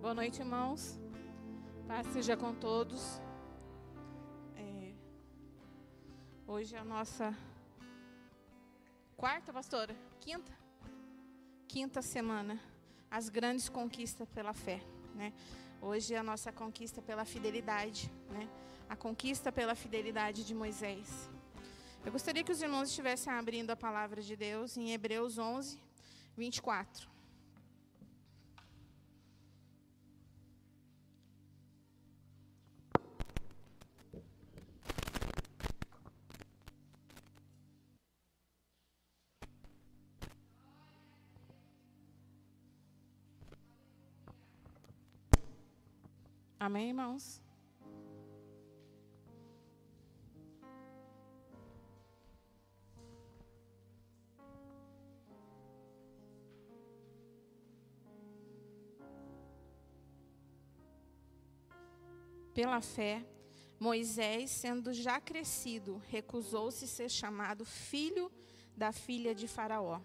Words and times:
Boa 0.00 0.14
noite, 0.14 0.40
irmãos. 0.40 0.98
Paz 1.86 2.06
seja 2.06 2.34
com 2.34 2.54
todos. 2.54 3.20
É, 4.56 4.94
hoje 6.46 6.74
é 6.74 6.78
a 6.78 6.84
nossa 6.84 7.36
quarta, 9.14 9.52
pastora? 9.52 9.94
Quinta? 10.18 10.50
Quinta 11.68 12.00
semana. 12.00 12.58
As 13.10 13.28
grandes 13.28 13.68
conquistas 13.68 14.26
pela 14.30 14.54
fé. 14.54 14.80
Né? 15.14 15.34
Hoje 15.82 16.14
é 16.14 16.18
a 16.18 16.22
nossa 16.22 16.50
conquista 16.50 17.02
pela 17.02 17.26
fidelidade. 17.26 18.10
Né? 18.30 18.48
A 18.88 18.96
conquista 18.96 19.52
pela 19.52 19.74
fidelidade 19.74 20.46
de 20.46 20.54
Moisés. 20.54 21.28
Eu 22.06 22.10
gostaria 22.10 22.42
que 22.42 22.52
os 22.52 22.62
irmãos 22.62 22.88
estivessem 22.88 23.30
abrindo 23.30 23.70
a 23.70 23.76
palavra 23.76 24.22
de 24.22 24.34
Deus 24.34 24.78
em 24.78 24.92
Hebreus 24.92 25.36
11, 25.36 25.78
24. 26.38 27.19
Amém, 46.62 46.88
irmãos? 46.88 47.42
Pela 62.52 62.82
fé, 62.82 63.24
Moisés, 63.78 64.50
sendo 64.50 64.92
já 64.92 65.18
crescido, 65.18 65.96
recusou-se 66.10 66.86
ser 66.86 67.08
chamado 67.08 67.64
filho 67.64 68.30
da 68.76 68.92
filha 68.92 69.34
de 69.34 69.48
Faraó 69.48 69.98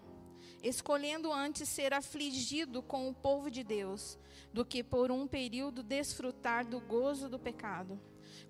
escolhendo 0.64 1.31
antes 1.31 1.70
ser 1.70 1.94
afligido 1.94 2.81
com 2.81 3.08
o 3.08 3.14
povo 3.14 3.50
de 3.50 3.64
Deus, 3.64 4.17
do 4.53 4.66
que 4.66 4.84
por 4.84 5.12
um 5.12 5.28
período 5.28 5.84
desfrutar 5.84 6.66
do 6.66 6.80
gozo 6.80 7.30
do 7.30 7.39
pecado, 7.39 8.00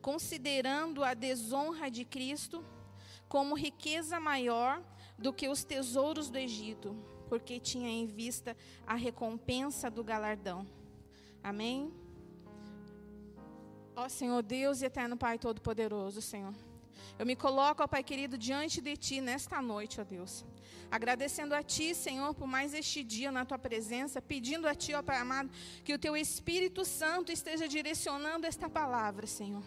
considerando 0.01 1.03
a 1.03 1.13
desonra 1.13 1.89
de 1.89 2.05
Cristo 2.05 2.63
como 3.27 3.55
riqueza 3.55 4.19
maior 4.19 4.83
do 5.17 5.33
que 5.33 5.47
os 5.47 5.63
tesouros 5.63 6.29
do 6.29 6.37
Egito, 6.37 6.95
porque 7.27 7.59
tinha 7.59 7.89
em 7.89 8.05
vista 8.05 8.55
a 8.85 8.95
recompensa 8.95 9.89
do 9.89 10.03
galardão. 10.03 10.67
Amém? 11.43 11.93
Ó 13.95 14.09
Senhor 14.09 14.43
Deus 14.43 14.81
e 14.81 14.85
eterno 14.85 15.17
Pai 15.17 15.39
Todo-Poderoso, 15.39 16.21
Senhor. 16.21 16.53
Eu 17.17 17.25
me 17.25 17.35
coloco, 17.35 17.83
ó 17.83 17.87
Pai 17.87 18.03
querido, 18.03 18.37
diante 18.37 18.81
de 18.81 18.95
Ti 18.97 19.21
nesta 19.21 19.61
noite, 19.61 20.01
ó 20.01 20.03
Deus. 20.03 20.45
Agradecendo 20.89 21.55
a 21.55 21.63
Ti, 21.63 21.95
Senhor, 21.95 22.33
por 22.33 22.47
mais 22.47 22.73
este 22.73 23.03
dia 23.03 23.31
na 23.31 23.45
Tua 23.45 23.57
presença, 23.57 24.21
pedindo 24.21 24.67
a 24.67 24.75
Ti, 24.75 24.93
ó 24.93 25.01
Pai 25.01 25.17
amado, 25.17 25.49
que 25.83 25.93
o 25.93 25.99
Teu 25.99 26.15
Espírito 26.15 26.85
Santo 26.85 27.31
esteja 27.31 27.67
direcionando 27.67 28.45
esta 28.45 28.69
palavra, 28.69 29.27
Senhor. 29.27 29.63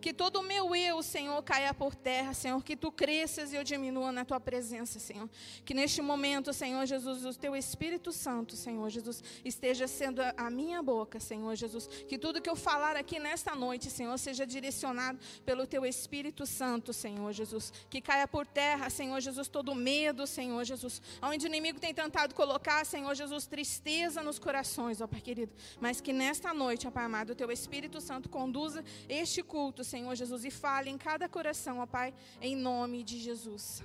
Que 0.00 0.12
todo 0.12 0.40
o 0.40 0.42
meu 0.42 0.74
eu, 0.74 1.02
Senhor, 1.02 1.42
caia 1.42 1.72
por 1.72 1.94
terra, 1.94 2.34
Senhor. 2.34 2.62
Que 2.62 2.76
tu 2.76 2.90
cresças 2.92 3.52
e 3.52 3.56
eu 3.56 3.64
diminua 3.64 4.12
na 4.12 4.24
tua 4.24 4.40
presença, 4.40 4.98
Senhor. 4.98 5.28
Que 5.64 5.74
neste 5.74 6.02
momento, 6.02 6.52
Senhor 6.52 6.84
Jesus, 6.86 7.24
o 7.24 7.38
teu 7.38 7.56
Espírito 7.56 8.12
Santo, 8.12 8.56
Senhor 8.56 8.88
Jesus, 8.90 9.22
esteja 9.44 9.86
sendo 9.86 10.20
a 10.36 10.50
minha 10.50 10.82
boca, 10.82 11.18
Senhor 11.18 11.54
Jesus. 11.54 11.86
Que 12.08 12.18
tudo 12.18 12.40
que 12.40 12.50
eu 12.50 12.56
falar 12.56 12.96
aqui 12.96 13.18
nesta 13.18 13.54
noite, 13.54 13.90
Senhor, 13.90 14.16
seja 14.18 14.46
direcionado 14.46 15.18
pelo 15.44 15.66
teu 15.66 15.84
Espírito 15.84 16.46
Santo, 16.46 16.92
Senhor 16.92 17.32
Jesus. 17.32 17.72
Que 17.90 18.00
caia 18.00 18.28
por 18.28 18.46
terra, 18.46 18.90
Senhor 18.90 19.20
Jesus, 19.20 19.48
todo 19.48 19.74
medo, 19.74 20.26
Senhor 20.26 20.64
Jesus. 20.64 21.00
Onde 21.22 21.46
o 21.46 21.48
inimigo 21.48 21.80
tem 21.80 21.94
tentado 21.94 22.34
colocar, 22.34 22.84
Senhor 22.84 23.14
Jesus, 23.14 23.46
tristeza 23.46 24.22
nos 24.22 24.38
corações, 24.38 25.00
ó 25.00 25.06
Pai 25.06 25.20
querido. 25.20 25.52
Mas 25.80 26.00
que 26.00 26.12
nesta 26.12 26.52
noite, 26.52 26.86
ó 26.86 26.90
Pai 26.90 27.04
amado, 27.04 27.30
o 27.30 27.34
teu 27.34 27.50
Espírito 27.50 28.00
Santo 28.00 28.28
conduza 28.28 28.84
este 29.08 29.42
culto, 29.42 29.63
Senhor 29.84 30.14
Jesus, 30.14 30.44
e 30.44 30.50
fale 30.50 30.90
em 30.90 30.98
cada 30.98 31.28
coração, 31.28 31.78
ó 31.78 31.86
Pai, 31.86 32.12
em 32.40 32.54
nome 32.56 33.02
de 33.02 33.18
Jesus. 33.18 33.82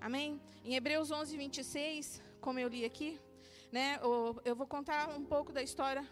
Amém? 0.00 0.40
Em 0.64 0.74
Hebreus 0.74 1.10
11, 1.10 1.36
26, 1.36 2.22
como 2.40 2.58
eu 2.58 2.68
li 2.68 2.84
aqui, 2.84 3.20
né, 3.70 3.98
eu 4.44 4.56
vou 4.56 4.66
contar 4.66 5.10
um 5.10 5.24
pouco 5.24 5.52
da 5.52 5.62
história 5.62 6.08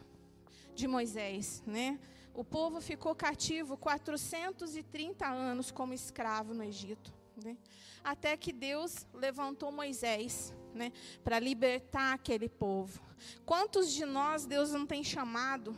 de 0.75 0.87
Moisés, 0.87 1.62
né? 1.67 1.99
O 2.34 2.45
povo 2.45 2.81
ficou 2.81 3.15
cativo 3.15 3.77
430 3.77 5.27
anos 5.27 5.71
como 5.73 5.93
escravo 5.93 6.55
no 6.55 6.62
Egito, 6.62 7.12
né? 7.43 7.56
Até 8.05 8.37
que 8.37 8.53
Deus 8.53 9.06
levantou 9.12 9.73
Moisés, 9.73 10.55
né, 10.73 10.93
para 11.25 11.41
libertar 11.41 12.12
aquele 12.12 12.49
povo. 12.49 13.00
Quantos 13.45 13.93
de 13.93 14.05
nós 14.05 14.47
Deus 14.47 14.71
não 14.71 14.87
tem 14.87 15.03
chamado 15.03 15.77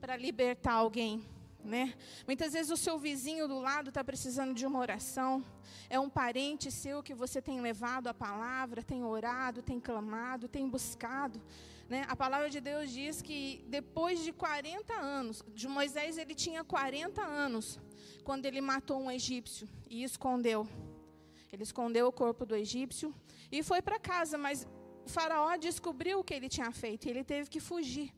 para 0.00 0.16
libertar 0.16 0.72
alguém? 0.72 1.22
Né? 1.64 1.94
Muitas 2.26 2.52
vezes 2.52 2.70
o 2.70 2.76
seu 2.76 2.98
vizinho 2.98 3.46
do 3.46 3.58
lado 3.58 3.88
está 3.88 4.02
precisando 4.02 4.54
de 4.54 4.66
uma 4.66 4.78
oração. 4.78 5.44
É 5.88 5.98
um 5.98 6.08
parente 6.08 6.70
seu 6.70 7.02
que 7.02 7.14
você 7.14 7.40
tem 7.40 7.60
levado 7.60 8.06
a 8.08 8.14
palavra, 8.14 8.82
tem 8.82 9.04
orado, 9.04 9.62
tem 9.62 9.78
clamado, 9.78 10.48
tem 10.48 10.68
buscado. 10.68 11.40
Né? 11.88 12.04
A 12.08 12.16
palavra 12.16 12.48
de 12.48 12.60
Deus 12.60 12.90
diz 12.90 13.20
que 13.20 13.64
depois 13.68 14.22
de 14.22 14.32
40 14.32 14.94
anos, 14.94 15.42
de 15.54 15.68
Moisés 15.68 16.18
ele 16.18 16.34
tinha 16.34 16.62
40 16.64 17.20
anos, 17.20 17.80
quando 18.24 18.46
ele 18.46 18.60
matou 18.60 19.00
um 19.00 19.10
egípcio 19.10 19.68
e 19.88 20.02
escondeu. 20.02 20.68
Ele 21.52 21.64
escondeu 21.64 22.06
o 22.06 22.12
corpo 22.12 22.46
do 22.46 22.54
egípcio 22.54 23.12
e 23.50 23.62
foi 23.62 23.82
para 23.82 23.98
casa, 23.98 24.38
mas 24.38 24.66
o 25.04 25.08
faraó 25.08 25.56
descobriu 25.56 26.20
o 26.20 26.24
que 26.24 26.32
ele 26.32 26.48
tinha 26.48 26.70
feito 26.70 27.06
e 27.06 27.10
ele 27.10 27.24
teve 27.24 27.50
que 27.50 27.58
fugir 27.58 28.14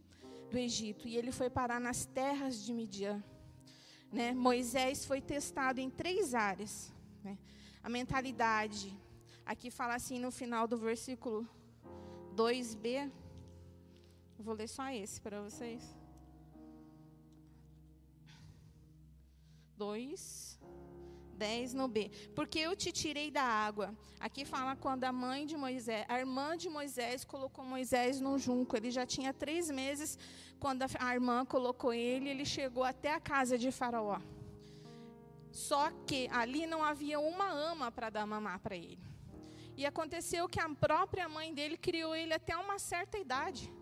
do 0.50 0.58
Egito 0.58 1.08
e 1.08 1.16
ele 1.16 1.32
foi 1.32 1.48
parar 1.48 1.80
nas 1.80 2.04
terras 2.04 2.62
de 2.62 2.74
Midian 2.74 3.24
né, 4.12 4.32
Moisés 4.32 5.04
foi 5.06 5.20
testado 5.20 5.80
em 5.80 5.88
três 5.88 6.34
áreas. 6.34 6.92
Né? 7.24 7.38
A 7.82 7.88
mentalidade, 7.88 8.94
aqui 9.46 9.70
fala 9.70 9.94
assim 9.94 10.18
no 10.18 10.30
final 10.30 10.68
do 10.68 10.76
versículo 10.76 11.48
2b. 12.36 13.10
Vou 14.38 14.54
ler 14.54 14.68
só 14.68 14.90
esse 14.90 15.20
para 15.20 15.40
vocês. 15.40 15.82
2, 19.76 20.60
10 21.32 21.74
no 21.74 21.88
B. 21.88 22.10
Porque 22.34 22.58
eu 22.58 22.76
te 22.76 22.92
tirei 22.92 23.30
da 23.30 23.42
água. 23.42 23.94
Aqui 24.20 24.44
fala 24.44 24.76
quando 24.76 25.04
a 25.04 25.12
mãe 25.12 25.46
de 25.46 25.56
Moisés, 25.56 26.04
a 26.08 26.18
irmã 26.18 26.56
de 26.56 26.68
Moisés, 26.68 27.24
colocou 27.24 27.64
Moisés 27.64 28.20
no 28.20 28.38
junco. 28.38 28.76
Ele 28.76 28.90
já 28.90 29.04
tinha 29.04 29.32
três 29.32 29.70
meses 29.70 30.18
quando 30.60 30.84
a 30.98 31.14
irmã 31.14 31.44
colocou 31.44 31.92
ele, 31.92 32.28
ele 32.28 32.44
chegou 32.44 32.84
até 32.84 33.12
a 33.12 33.18
casa 33.20 33.58
de 33.58 33.72
Faraó. 33.72 34.20
Só 35.50 35.90
que 36.06 36.28
ali 36.32 36.66
não 36.66 36.84
havia 36.84 37.18
uma 37.18 37.50
ama 37.50 37.90
para 37.90 38.08
dar 38.10 38.26
mamar 38.26 38.60
para 38.60 38.76
ele. 38.76 39.04
E 39.76 39.84
aconteceu 39.84 40.48
que 40.48 40.60
a 40.60 40.68
própria 40.68 41.28
mãe 41.28 41.52
dele 41.52 41.76
criou 41.76 42.14
ele 42.14 42.32
até 42.32 42.56
uma 42.56 42.78
certa 42.78 43.18
idade. 43.18 43.72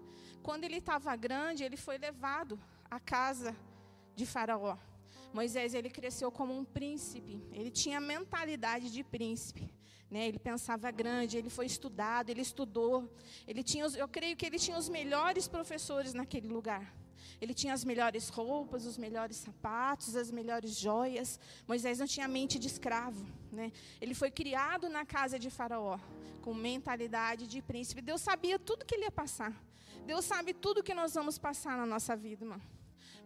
Quando 0.42 0.64
ele 0.64 0.78
estava 0.78 1.14
grande, 1.16 1.62
ele 1.62 1.76
foi 1.76 1.98
levado 1.98 2.58
à 2.90 2.98
casa 2.98 3.54
de 4.16 4.24
Faraó. 4.24 4.76
Moisés 5.32 5.74
ele 5.74 5.90
cresceu 5.90 6.30
como 6.30 6.56
um 6.56 6.64
príncipe. 6.64 7.42
Ele 7.52 7.70
tinha 7.70 8.00
mentalidade 8.00 8.90
de 8.90 9.02
príncipe. 9.04 9.72
Né? 10.10 10.26
Ele 10.26 10.38
pensava 10.38 10.90
grande, 10.90 11.36
ele 11.36 11.48
foi 11.48 11.66
estudado, 11.66 12.30
ele 12.30 12.40
estudou. 12.40 13.08
Ele 13.46 13.62
tinha, 13.62 13.86
os, 13.86 13.94
eu 13.94 14.08
creio 14.08 14.36
que 14.36 14.44
ele 14.44 14.58
tinha 14.58 14.76
os 14.76 14.88
melhores 14.88 15.46
professores 15.46 16.12
naquele 16.12 16.48
lugar. 16.48 16.92
Ele 17.40 17.54
tinha 17.54 17.72
as 17.72 17.84
melhores 17.84 18.28
roupas, 18.28 18.84
os 18.84 18.98
melhores 18.98 19.36
sapatos, 19.36 20.16
as 20.16 20.30
melhores 20.30 20.76
joias. 20.76 21.38
Moisés 21.66 21.98
não 21.98 22.06
tinha 22.06 22.26
mente 22.26 22.58
de 22.58 22.66
escravo. 22.66 23.24
Né? 23.52 23.72
Ele 24.00 24.14
foi 24.14 24.30
criado 24.30 24.88
na 24.88 25.06
casa 25.06 25.38
de 25.38 25.48
Faraó, 25.48 25.98
com 26.42 26.52
mentalidade 26.52 27.46
de 27.46 27.62
príncipe. 27.62 28.02
Deus 28.02 28.20
sabia 28.20 28.58
tudo 28.58 28.84
que 28.84 28.94
ele 28.94 29.04
ia 29.04 29.10
passar. 29.10 29.54
Deus 30.04 30.24
sabe 30.24 30.52
tudo 30.52 30.82
que 30.82 30.92
nós 30.92 31.14
vamos 31.14 31.38
passar 31.38 31.76
na 31.76 31.86
nossa 31.86 32.16
vida, 32.16 32.44
irmão. 32.44 32.60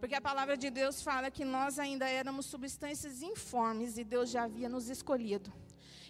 Porque 0.04 0.16
a 0.16 0.20
palavra 0.20 0.54
de 0.54 0.68
Deus 0.68 1.00
fala 1.00 1.30
que 1.30 1.46
nós 1.46 1.78
ainda 1.78 2.06
éramos 2.06 2.44
substâncias 2.44 3.22
informes 3.22 3.96
e 3.96 4.04
Deus 4.04 4.28
já 4.28 4.42
havia 4.42 4.68
nos 4.68 4.90
escolhido 4.90 5.50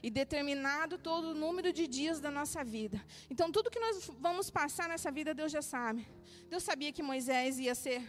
e 0.02 0.10
determinado 0.10 0.98
todo 0.98 1.26
o 1.28 1.34
número 1.42 1.72
de 1.72 1.86
dias 1.86 2.18
da 2.18 2.28
nossa 2.28 2.64
vida. 2.64 3.00
Então, 3.30 3.52
tudo 3.52 3.70
que 3.70 3.78
nós 3.78 4.10
vamos 4.18 4.50
passar 4.50 4.88
nessa 4.88 5.12
vida, 5.12 5.32
Deus 5.32 5.52
já 5.52 5.62
sabe. 5.62 6.08
Deus 6.50 6.64
sabia 6.64 6.92
que 6.92 7.04
Moisés 7.04 7.60
ia 7.60 7.72
ser, 7.72 8.02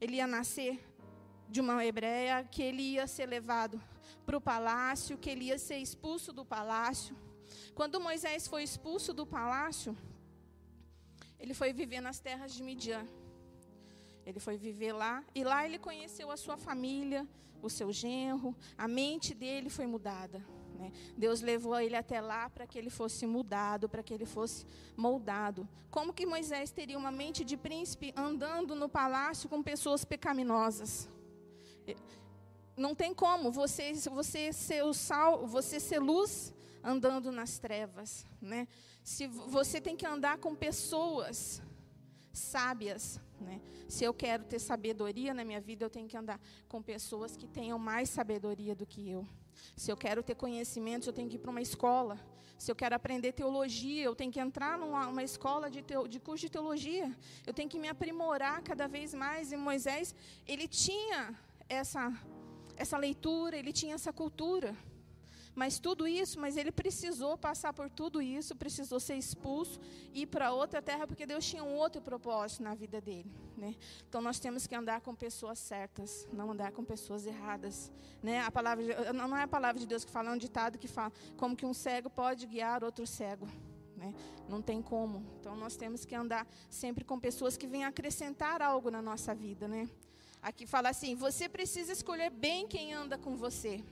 ele 0.00 0.16
ia 0.16 0.26
nascer 0.26 0.82
de 1.46 1.60
uma 1.60 1.84
hebreia, 1.84 2.42
que 2.50 2.62
ele 2.62 2.82
ia 2.94 3.06
ser 3.06 3.26
levado 3.26 3.78
para 4.24 4.38
o 4.38 4.40
palácio, 4.40 5.18
que 5.18 5.28
ele 5.28 5.44
ia 5.50 5.58
ser 5.58 5.76
expulso 5.76 6.32
do 6.32 6.42
palácio. 6.42 7.14
Quando 7.74 8.00
Moisés 8.00 8.48
foi 8.48 8.62
expulso 8.62 9.12
do 9.12 9.26
palácio, 9.26 9.94
ele 11.38 11.52
foi 11.52 11.70
viver 11.74 12.00
nas 12.00 12.18
terras 12.18 12.54
de 12.54 12.62
Midian. 12.62 13.06
Ele 14.24 14.40
foi 14.40 14.56
viver 14.56 14.92
lá 14.92 15.24
e 15.34 15.42
lá 15.44 15.64
ele 15.64 15.78
conheceu 15.78 16.30
a 16.30 16.36
sua 16.36 16.56
família, 16.56 17.26
o 17.60 17.68
seu 17.68 17.92
genro, 17.92 18.54
a 18.76 18.88
mente 18.88 19.34
dele 19.34 19.68
foi 19.68 19.86
mudada. 19.86 20.44
Né? 20.78 20.92
Deus 21.16 21.40
levou 21.40 21.78
ele 21.78 21.96
até 21.96 22.20
lá 22.20 22.50
para 22.50 22.66
que 22.66 22.76
ele 22.78 22.90
fosse 22.90 23.26
mudado, 23.26 23.88
para 23.88 24.02
que 24.02 24.12
ele 24.12 24.26
fosse 24.26 24.66
moldado. 24.96 25.68
Como 25.90 26.12
que 26.12 26.26
Moisés 26.26 26.70
teria 26.70 26.98
uma 26.98 27.12
mente 27.12 27.44
de 27.44 27.56
príncipe 27.56 28.12
andando 28.16 28.74
no 28.74 28.88
palácio 28.88 29.48
com 29.48 29.62
pessoas 29.62 30.04
pecaminosas? 30.04 31.08
Não 32.76 32.94
tem 32.94 33.14
como 33.14 33.52
você, 33.52 33.92
você 33.92 34.52
ser 34.52 34.82
o 34.82 34.94
sal, 34.94 35.46
você 35.46 35.78
ser 35.78 35.98
luz 35.98 36.54
andando 36.82 37.30
nas 37.30 37.58
trevas, 37.58 38.26
né? 38.40 38.66
Se 39.04 39.26
você 39.26 39.80
tem 39.80 39.96
que 39.96 40.06
andar 40.06 40.38
com 40.38 40.54
pessoas 40.54 41.62
sábias, 42.32 43.20
né? 43.42 43.60
Se 43.88 44.04
eu 44.04 44.14
quero 44.14 44.44
ter 44.44 44.58
sabedoria 44.58 45.34
na 45.34 45.44
minha 45.44 45.60
vida, 45.60 45.84
eu 45.84 45.90
tenho 45.90 46.08
que 46.08 46.16
andar 46.16 46.40
com 46.68 46.80
pessoas 46.82 47.36
que 47.36 47.46
tenham 47.46 47.78
mais 47.78 48.08
sabedoria 48.08 48.74
do 48.74 48.86
que 48.86 49.10
eu. 49.10 49.26
Se 49.76 49.90
eu 49.90 49.96
quero 49.96 50.22
ter 50.22 50.34
conhecimentos, 50.34 51.06
eu 51.06 51.12
tenho 51.12 51.28
que 51.28 51.36
ir 51.36 51.38
para 51.38 51.50
uma 51.50 51.60
escola. 51.60 52.18
Se 52.58 52.70
eu 52.70 52.76
quero 52.76 52.94
aprender 52.94 53.32
teologia, 53.32 54.04
eu 54.04 54.14
tenho 54.14 54.30
que 54.30 54.38
entrar 54.38 54.78
numa 54.78 55.08
uma 55.08 55.24
escola 55.24 55.68
de, 55.68 55.82
teo, 55.82 56.06
de 56.06 56.20
curso 56.20 56.42
de 56.46 56.50
teologia. 56.50 57.14
Eu 57.46 57.52
tenho 57.52 57.68
que 57.68 57.78
me 57.78 57.88
aprimorar 57.88 58.62
cada 58.62 58.86
vez 58.86 59.12
mais. 59.12 59.50
E 59.50 59.56
Moisés, 59.56 60.14
ele 60.46 60.68
tinha 60.68 61.34
essa, 61.68 62.12
essa 62.76 62.96
leitura, 62.96 63.56
ele 63.56 63.72
tinha 63.72 63.94
essa 63.96 64.12
cultura. 64.12 64.76
Mas 65.54 65.78
tudo 65.78 66.08
isso, 66.08 66.40
mas 66.40 66.56
ele 66.56 66.72
precisou 66.72 67.36
passar 67.36 67.72
por 67.74 67.90
tudo 67.90 68.22
isso, 68.22 68.56
precisou 68.56 68.98
ser 68.98 69.16
expulso 69.16 69.78
e 70.12 70.22
ir 70.22 70.26
para 70.26 70.52
outra 70.52 70.80
terra, 70.80 71.06
porque 71.06 71.26
Deus 71.26 71.44
tinha 71.44 71.62
um 71.62 71.74
outro 71.74 72.00
propósito 72.00 72.62
na 72.62 72.74
vida 72.74 73.00
dele. 73.00 73.30
Né? 73.56 73.76
Então 74.08 74.22
nós 74.22 74.38
temos 74.38 74.66
que 74.66 74.74
andar 74.74 75.02
com 75.02 75.14
pessoas 75.14 75.58
certas, 75.58 76.26
não 76.32 76.50
andar 76.52 76.72
com 76.72 76.82
pessoas 76.82 77.26
erradas. 77.26 77.92
Né? 78.22 78.40
A 78.40 78.50
palavra 78.50 78.84
de, 78.84 79.12
não 79.12 79.36
é 79.36 79.42
a 79.42 79.48
palavra 79.48 79.78
de 79.78 79.86
Deus 79.86 80.04
que 80.04 80.10
fala, 80.10 80.30
é 80.30 80.32
um 80.32 80.38
ditado 80.38 80.78
que 80.78 80.88
fala 80.88 81.12
como 81.36 81.54
que 81.54 81.66
um 81.66 81.74
cego 81.74 82.08
pode 82.08 82.46
guiar 82.46 82.82
outro 82.82 83.06
cego. 83.06 83.46
Né? 83.94 84.14
Não 84.48 84.62
tem 84.62 84.80
como. 84.80 85.24
Então 85.38 85.54
nós 85.54 85.76
temos 85.76 86.06
que 86.06 86.14
andar 86.14 86.46
sempre 86.70 87.04
com 87.04 87.20
pessoas 87.20 87.58
que 87.58 87.66
venham 87.66 87.88
acrescentar 87.88 88.62
algo 88.62 88.90
na 88.90 89.02
nossa 89.02 89.34
vida. 89.34 89.68
Né? 89.68 89.86
Aqui 90.40 90.66
fala 90.66 90.88
assim: 90.88 91.14
você 91.14 91.46
precisa 91.46 91.92
escolher 91.92 92.30
bem 92.30 92.66
quem 92.66 92.94
anda 92.94 93.18
com 93.18 93.36
você. 93.36 93.84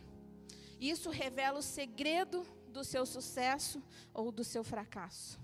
Isso 0.80 1.10
revela 1.10 1.58
o 1.58 1.62
segredo 1.62 2.46
do 2.68 2.82
seu 2.82 3.04
sucesso 3.04 3.82
ou 4.14 4.32
do 4.32 4.42
seu 4.42 4.64
fracasso. 4.64 5.38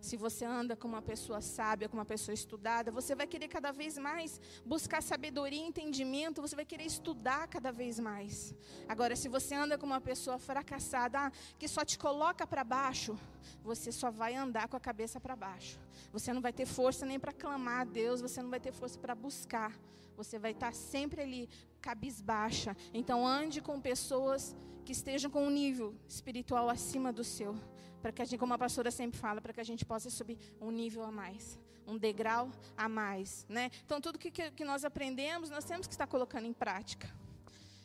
Se 0.00 0.16
você 0.16 0.44
anda 0.44 0.76
com 0.76 0.86
uma 0.86 1.02
pessoa 1.02 1.40
sábia, 1.40 1.88
com 1.88 1.96
uma 1.96 2.04
pessoa 2.04 2.32
estudada, 2.32 2.92
você 2.92 3.12
vai 3.14 3.26
querer 3.26 3.48
cada 3.48 3.72
vez 3.72 3.98
mais 3.98 4.40
buscar 4.64 5.02
sabedoria 5.02 5.60
e 5.60 5.66
entendimento, 5.66 6.40
você 6.40 6.54
vai 6.54 6.64
querer 6.64 6.84
estudar 6.84 7.48
cada 7.48 7.72
vez 7.72 7.98
mais. 7.98 8.54
Agora, 8.86 9.16
se 9.16 9.28
você 9.28 9.56
anda 9.56 9.76
com 9.76 9.84
uma 9.84 10.00
pessoa 10.00 10.38
fracassada, 10.38 11.18
ah, 11.18 11.32
que 11.58 11.66
só 11.66 11.84
te 11.84 11.98
coloca 11.98 12.46
para 12.46 12.62
baixo, 12.62 13.18
você 13.62 13.90
só 13.92 14.10
vai 14.10 14.34
andar 14.34 14.68
com 14.68 14.76
a 14.76 14.80
cabeça 14.80 15.20
para 15.20 15.36
baixo. 15.36 15.78
Você 16.12 16.32
não 16.32 16.40
vai 16.40 16.52
ter 16.52 16.66
força 16.66 17.04
nem 17.04 17.18
para 17.18 17.32
clamar 17.32 17.80
a 17.80 17.84
Deus, 17.84 18.20
você 18.20 18.42
não 18.42 18.50
vai 18.50 18.60
ter 18.60 18.72
força 18.72 18.98
para 18.98 19.14
buscar. 19.14 19.72
Você 20.16 20.38
vai 20.38 20.52
estar 20.52 20.72
sempre 20.74 21.20
ali 21.20 21.48
cabisbaixa. 21.80 22.76
Então 22.92 23.26
ande 23.26 23.60
com 23.60 23.80
pessoas 23.80 24.56
que 24.84 24.92
estejam 24.92 25.30
com 25.30 25.44
um 25.44 25.50
nível 25.50 25.94
espiritual 26.08 26.70
acima 26.70 27.12
do 27.12 27.24
seu, 27.24 27.56
para 28.00 28.12
que 28.12 28.22
a 28.22 28.24
gente, 28.24 28.38
como 28.38 28.54
a 28.54 28.58
pastora 28.58 28.90
sempre 28.90 29.18
fala, 29.18 29.40
para 29.40 29.52
que 29.52 29.60
a 29.60 29.64
gente 29.64 29.84
possa 29.84 30.08
subir 30.08 30.38
um 30.60 30.70
nível 30.70 31.02
a 31.02 31.10
mais, 31.10 31.58
um 31.86 31.98
degrau 31.98 32.50
a 32.76 32.88
mais, 32.88 33.44
né? 33.48 33.70
Então 33.84 34.00
tudo 34.00 34.18
que, 34.18 34.30
que 34.30 34.64
nós 34.64 34.84
aprendemos, 34.84 35.50
nós 35.50 35.64
temos 35.64 35.86
que 35.86 35.92
estar 35.92 36.06
colocando 36.06 36.46
em 36.46 36.52
prática. 36.52 37.12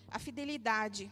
A 0.09 0.19
fidelidade. 0.19 1.11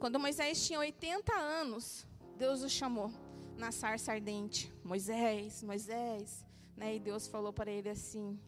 Quando 0.00 0.18
Moisés 0.18 0.66
tinha 0.66 0.80
80 0.80 1.32
anos, 1.32 2.06
Deus 2.36 2.62
o 2.62 2.68
chamou 2.68 3.12
na 3.56 3.70
sarça 3.72 4.12
ardente. 4.12 4.72
Moisés, 4.82 5.62
Moisés, 5.62 6.44
né? 6.76 6.96
E 6.96 7.00
Deus 7.00 7.26
falou 7.26 7.52
para 7.52 7.70
ele 7.70 7.88
assim: 7.88 8.38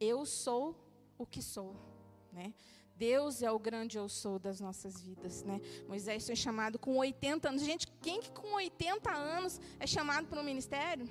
Eu 0.00 0.24
sou 0.26 0.76
o 1.18 1.26
que 1.26 1.42
sou, 1.42 1.76
né? 2.32 2.52
Deus 2.96 3.42
é 3.42 3.50
o 3.50 3.58
grande 3.58 3.98
eu 3.98 4.08
sou 4.08 4.38
das 4.38 4.60
nossas 4.60 5.00
vidas, 5.00 5.42
né? 5.42 5.60
Moisés 5.88 6.24
foi 6.26 6.36
chamado 6.36 6.78
com 6.78 6.96
80 6.96 7.48
anos. 7.48 7.62
Gente, 7.62 7.88
quem 8.00 8.20
que 8.20 8.30
com 8.30 8.54
80 8.54 9.10
anos 9.10 9.60
é 9.80 9.86
chamado 9.86 10.28
para 10.28 10.40
um 10.40 10.44
ministério? 10.44 11.08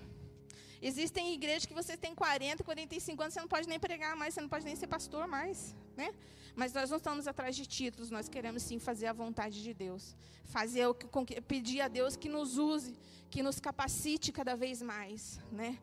Existem 0.81 1.33
igrejas 1.33 1.65
que 1.65 1.73
você 1.73 1.95
tem 1.95 2.13
40, 2.13 2.63
45 2.63 3.21
anos, 3.21 3.33
você 3.33 3.39
não 3.39 3.47
pode 3.47 3.67
nem 3.67 3.79
pregar 3.79 4.15
mais, 4.15 4.33
você 4.33 4.41
não 4.41 4.49
pode 4.49 4.65
nem 4.65 4.75
ser 4.75 4.87
pastor 4.87 5.27
mais, 5.27 5.75
né? 5.95 6.13
Mas 6.55 6.73
nós 6.73 6.89
não 6.89 6.97
estamos 6.97 7.27
atrás 7.27 7.55
de 7.55 7.65
títulos, 7.65 8.11
nós 8.11 8.29
queremos 8.29 8.61
sim 8.61 8.79
fazer 8.79 9.07
a 9.07 9.13
vontade 9.13 9.61
de 9.63 9.73
Deus. 9.73 10.15
Fazer 10.45 10.85
o 10.87 10.93
que, 10.93 11.41
pedir 11.41 11.81
a 11.81 11.87
Deus 11.87 12.15
que 12.15 12.29
nos 12.29 12.57
use, 12.57 12.95
que 13.29 13.41
nos 13.41 13.59
capacite 13.59 14.31
cada 14.31 14.55
vez 14.55 14.81
mais, 14.81 15.39
né? 15.51 15.79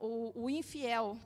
O, 0.00 0.44
o 0.44 0.50
infiel, 0.50 1.16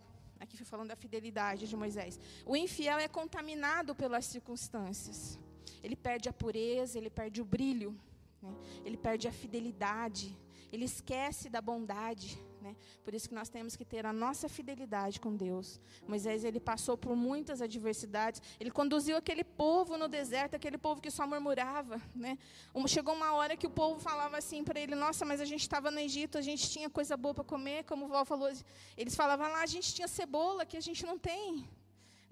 Aqui 0.43 0.57
foi 0.57 0.67
falando 0.67 0.89
da 0.89 0.97
fidelidade 0.97 1.69
de 1.69 1.77
Moisés. 1.77 2.19
O 2.45 2.57
infiel 2.57 2.99
é 2.99 3.07
contaminado 3.07 3.95
pelas 3.95 4.25
circunstâncias. 4.25 5.39
Ele 5.85 5.95
perde 5.95 6.29
a 6.29 6.33
pureza, 6.33 6.99
ele 6.99 7.11
perde 7.11 7.41
o 7.41 7.45
brilho, 7.45 7.97
né? 8.43 8.53
ele 8.85 8.97
perde 8.97 9.29
a 9.29 9.33
fidelidade, 9.33 10.37
ele 10.73 10.85
esquece 10.85 11.49
da 11.49 11.61
bondade. 11.61 12.37
Né? 12.63 12.77
Por 13.05 13.13
isso 13.13 13.29
que 13.29 13.35
nós 13.35 13.49
temos 13.49 13.75
que 13.75 13.85
ter 13.85 14.07
a 14.07 14.13
nossa 14.13 14.49
fidelidade 14.49 15.19
com 15.19 15.35
Deus. 15.35 15.81
Moisés 16.07 16.45
ele 16.45 16.61
passou 16.61 16.97
por 16.97 17.17
muitas 17.17 17.61
adversidades. 17.61 18.41
Ele 18.61 18.71
conduziu 18.71 19.17
aquele 19.17 19.43
povo 19.43 19.99
no 19.99 20.07
deserto, 20.07 20.55
aquele 20.55 20.79
povo 20.79 21.01
que 21.01 21.11
só 21.11 21.27
murmurava. 21.27 22.01
Né? 22.15 22.39
Chegou 22.87 23.15
uma 23.15 23.33
hora 23.33 23.57
que 23.57 23.67
o 23.67 23.71
povo 23.71 23.99
falava 23.99 24.39
assim 24.39 24.63
para 24.63 24.79
ele: 24.79 24.95
Nossa, 24.95 25.25
mas 25.25 25.41
a 25.41 25.45
gente 25.45 25.63
estava 25.63 25.91
no 25.91 25.99
Egito, 25.99 26.39
a 26.39 26.43
gente 26.43 26.71
tinha 26.71 26.89
coisa 26.89 27.17
boa 27.17 27.35
para 27.35 27.45
comer, 27.45 27.85
como 27.85 28.05
o 28.07 28.09
Val 28.09 28.25
falou. 28.25 28.51
Eles 28.97 29.17
falavam 29.17 29.51
lá: 29.51 29.63
A 29.63 29.67
gente 29.67 29.93
tinha 29.93 30.07
cebola 30.07 30.65
que 30.65 30.77
a 30.77 30.81
gente 30.81 31.05
não 31.05 31.19
tem. 31.19 31.69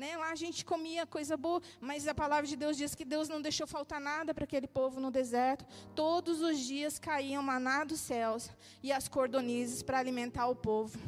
Né? 0.00 0.16
Lá 0.16 0.30
a 0.30 0.34
gente 0.34 0.64
comia 0.64 1.04
coisa 1.04 1.36
boa, 1.36 1.60
mas 1.78 2.08
a 2.08 2.14
palavra 2.14 2.46
de 2.46 2.56
Deus 2.56 2.74
diz 2.74 2.94
que 2.94 3.04
Deus 3.04 3.28
não 3.28 3.42
deixou 3.42 3.66
faltar 3.66 4.00
nada 4.00 4.32
para 4.32 4.44
aquele 4.44 4.66
povo 4.66 4.98
no 4.98 5.10
deserto. 5.10 5.66
Todos 5.94 6.40
os 6.40 6.58
dias 6.58 6.98
caíam 6.98 7.42
maná 7.42 7.84
dos 7.84 8.00
céus 8.00 8.48
e 8.82 8.90
as 8.90 9.08
cordonizes 9.08 9.82
para 9.82 9.98
alimentar 9.98 10.46
o 10.46 10.56
povo. 10.56 10.98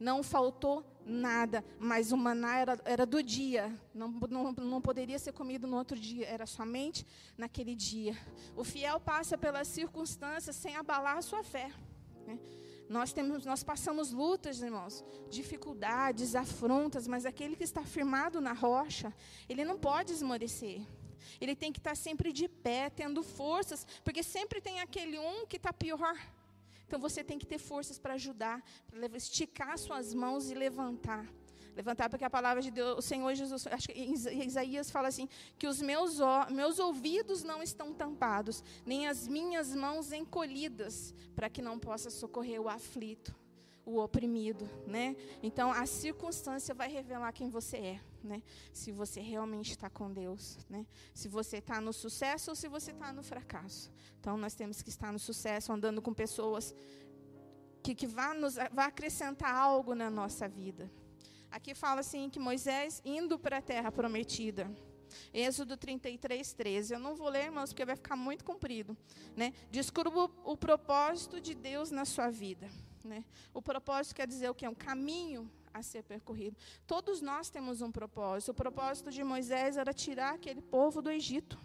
Não 0.00 0.24
faltou 0.24 0.84
nada, 1.06 1.64
mas 1.78 2.10
o 2.10 2.16
maná 2.16 2.58
era, 2.58 2.80
era 2.84 3.06
do 3.06 3.22
dia, 3.22 3.72
não, 3.94 4.08
não, 4.08 4.50
não 4.50 4.80
poderia 4.80 5.20
ser 5.20 5.30
comido 5.30 5.68
no 5.68 5.76
outro 5.76 5.96
dia, 5.96 6.26
era 6.26 6.46
somente 6.46 7.06
naquele 7.38 7.76
dia. 7.76 8.18
O 8.56 8.64
fiel 8.64 8.98
passa 8.98 9.38
pelas 9.38 9.68
circunstâncias 9.68 10.56
sem 10.56 10.74
abalar 10.74 11.16
a 11.16 11.22
sua 11.22 11.44
fé. 11.44 11.70
Né? 12.26 12.40
Nós, 12.88 13.12
temos, 13.12 13.44
nós 13.44 13.64
passamos 13.64 14.12
lutas, 14.12 14.60
irmãos, 14.60 15.04
dificuldades, 15.28 16.34
afrontas, 16.34 17.06
mas 17.08 17.26
aquele 17.26 17.56
que 17.56 17.64
está 17.64 17.84
firmado 17.84 18.40
na 18.40 18.52
rocha, 18.52 19.12
ele 19.48 19.64
não 19.64 19.78
pode 19.78 20.12
esmorecer. 20.12 20.80
Ele 21.40 21.56
tem 21.56 21.72
que 21.72 21.80
estar 21.80 21.96
sempre 21.96 22.32
de 22.32 22.48
pé, 22.48 22.88
tendo 22.88 23.22
forças, 23.22 23.86
porque 24.04 24.22
sempre 24.22 24.60
tem 24.60 24.80
aquele 24.80 25.18
um 25.18 25.46
que 25.46 25.56
está 25.56 25.72
pior. 25.72 26.16
Então 26.86 27.00
você 27.00 27.24
tem 27.24 27.38
que 27.38 27.46
ter 27.46 27.58
forças 27.58 27.98
para 27.98 28.14
ajudar, 28.14 28.62
para 28.88 29.16
esticar 29.16 29.76
suas 29.76 30.14
mãos 30.14 30.50
e 30.50 30.54
levantar 30.54 31.26
levantar, 31.76 32.08
porque 32.08 32.24
a 32.24 32.30
palavra 32.30 32.62
de 32.62 32.70
Deus, 32.70 32.98
o 32.98 33.02
Senhor 33.02 33.34
Jesus, 33.34 33.66
acho 33.66 33.88
que 33.88 34.00
Isaías 34.00 34.90
fala 34.90 35.08
assim: 35.08 35.28
que 35.58 35.66
os 35.66 35.80
meus, 35.82 36.18
meus 36.50 36.78
ouvidos 36.78 37.44
não 37.44 37.62
estão 37.62 37.92
tampados, 37.92 38.64
nem 38.84 39.06
as 39.06 39.28
minhas 39.28 39.74
mãos 39.74 40.10
encolhidas, 40.10 41.14
para 41.34 41.50
que 41.50 41.60
não 41.60 41.78
possa 41.78 42.08
socorrer 42.08 42.60
o 42.60 42.68
aflito, 42.68 43.36
o 43.84 43.98
oprimido, 43.98 44.68
né? 44.86 45.14
Então 45.42 45.70
a 45.70 45.84
circunstância 45.84 46.74
vai 46.74 46.88
revelar 46.88 47.30
quem 47.32 47.50
você 47.50 47.76
é, 47.76 48.00
né? 48.24 48.42
Se 48.72 48.90
você 48.90 49.20
realmente 49.20 49.72
está 49.72 49.90
com 49.90 50.10
Deus, 50.10 50.58
né? 50.70 50.86
Se 51.12 51.28
você 51.28 51.58
está 51.58 51.78
no 51.78 51.92
sucesso 51.92 52.50
ou 52.52 52.56
se 52.56 52.68
você 52.68 52.90
está 52.92 53.12
no 53.12 53.22
fracasso. 53.22 53.92
Então 54.18 54.38
nós 54.38 54.54
temos 54.54 54.80
que 54.80 54.88
estar 54.88 55.12
no 55.12 55.18
sucesso, 55.18 55.72
andando 55.72 56.00
com 56.00 56.14
pessoas 56.14 56.74
que, 57.82 57.94
que 57.94 58.06
vá, 58.06 58.34
nos, 58.34 58.56
vá 58.72 58.86
acrescentar 58.86 59.54
algo 59.54 59.94
na 59.94 60.10
nossa 60.10 60.48
vida. 60.48 60.90
Aqui 61.56 61.74
fala 61.74 62.00
assim 62.00 62.28
que 62.28 62.38
Moisés 62.38 63.00
indo 63.02 63.38
para 63.38 63.56
a 63.56 63.62
terra 63.62 63.90
prometida. 63.90 64.70
Êxodo 65.32 65.74
33, 65.74 66.52
13. 66.52 66.92
Eu 66.92 67.00
não 67.00 67.16
vou 67.16 67.30
ler, 67.30 67.44
irmãos, 67.44 67.70
porque 67.70 67.82
vai 67.82 67.96
ficar 67.96 68.14
muito 68.14 68.44
comprido. 68.44 68.94
Né? 69.34 69.54
Descubra 69.70 70.12
o 70.44 70.54
propósito 70.54 71.40
de 71.40 71.54
Deus 71.54 71.90
na 71.90 72.04
sua 72.04 72.28
vida. 72.28 72.68
Né? 73.02 73.24
O 73.54 73.62
propósito 73.62 74.16
quer 74.16 74.26
dizer 74.26 74.50
o 74.50 74.54
que? 74.54 74.66
É 74.66 74.68
um 74.68 74.74
caminho 74.74 75.50
a 75.72 75.82
ser 75.82 76.02
percorrido. 76.02 76.58
Todos 76.86 77.22
nós 77.22 77.48
temos 77.48 77.80
um 77.80 77.90
propósito. 77.90 78.50
O 78.50 78.54
propósito 78.54 79.10
de 79.10 79.24
Moisés 79.24 79.78
era 79.78 79.94
tirar 79.94 80.34
aquele 80.34 80.60
povo 80.60 81.00
do 81.00 81.10
Egito. 81.10 81.58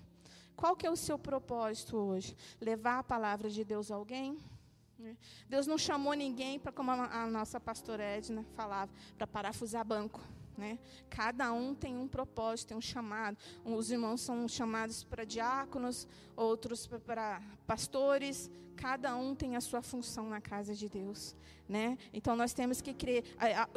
Qual 0.56 0.74
que 0.74 0.88
é 0.88 0.90
o 0.90 0.96
seu 0.96 1.20
propósito 1.20 1.98
hoje? 1.98 2.34
Levar 2.62 3.00
a 3.00 3.04
palavra 3.04 3.50
de 3.50 3.66
Deus 3.66 3.92
a 3.92 3.96
alguém? 3.96 4.40
Deus 5.48 5.68
não 5.68 5.78
chamou 5.78 6.14
ninguém 6.14 6.60
para, 6.60 6.72
como 6.72 6.92
a 6.92 7.28
nossa 7.28 7.60
pastora 7.60 8.04
Edna 8.04 8.44
falava, 8.56 8.92
para 9.18 9.28
parafusar 9.28 9.86
banco. 9.86 10.22
Né? 10.58 10.78
Cada 11.10 11.52
um 11.54 11.74
tem 11.74 11.98
um 11.98 12.08
propósito, 12.08 12.70
tem 12.70 12.78
um 12.78 12.82
chamado. 12.82 13.38
Os 13.64 13.90
irmãos 13.90 14.22
são 14.22 14.48
chamados 14.48 15.04
para 15.04 15.24
diáconos, 15.24 16.08
outros 16.36 16.86
para 16.86 17.42
pastores. 17.66 18.52
Cada 18.76 19.16
um 19.16 19.34
tem 19.34 19.56
a 19.56 19.62
sua 19.62 19.82
função 19.82 20.30
na 20.30 20.42
casa 20.42 20.74
de 20.76 20.90
Deus, 20.90 21.36
né? 21.68 21.98
Então 22.12 22.36
nós 22.36 22.54
temos 22.54 22.82
que 22.82 22.94
crer. 22.94 23.24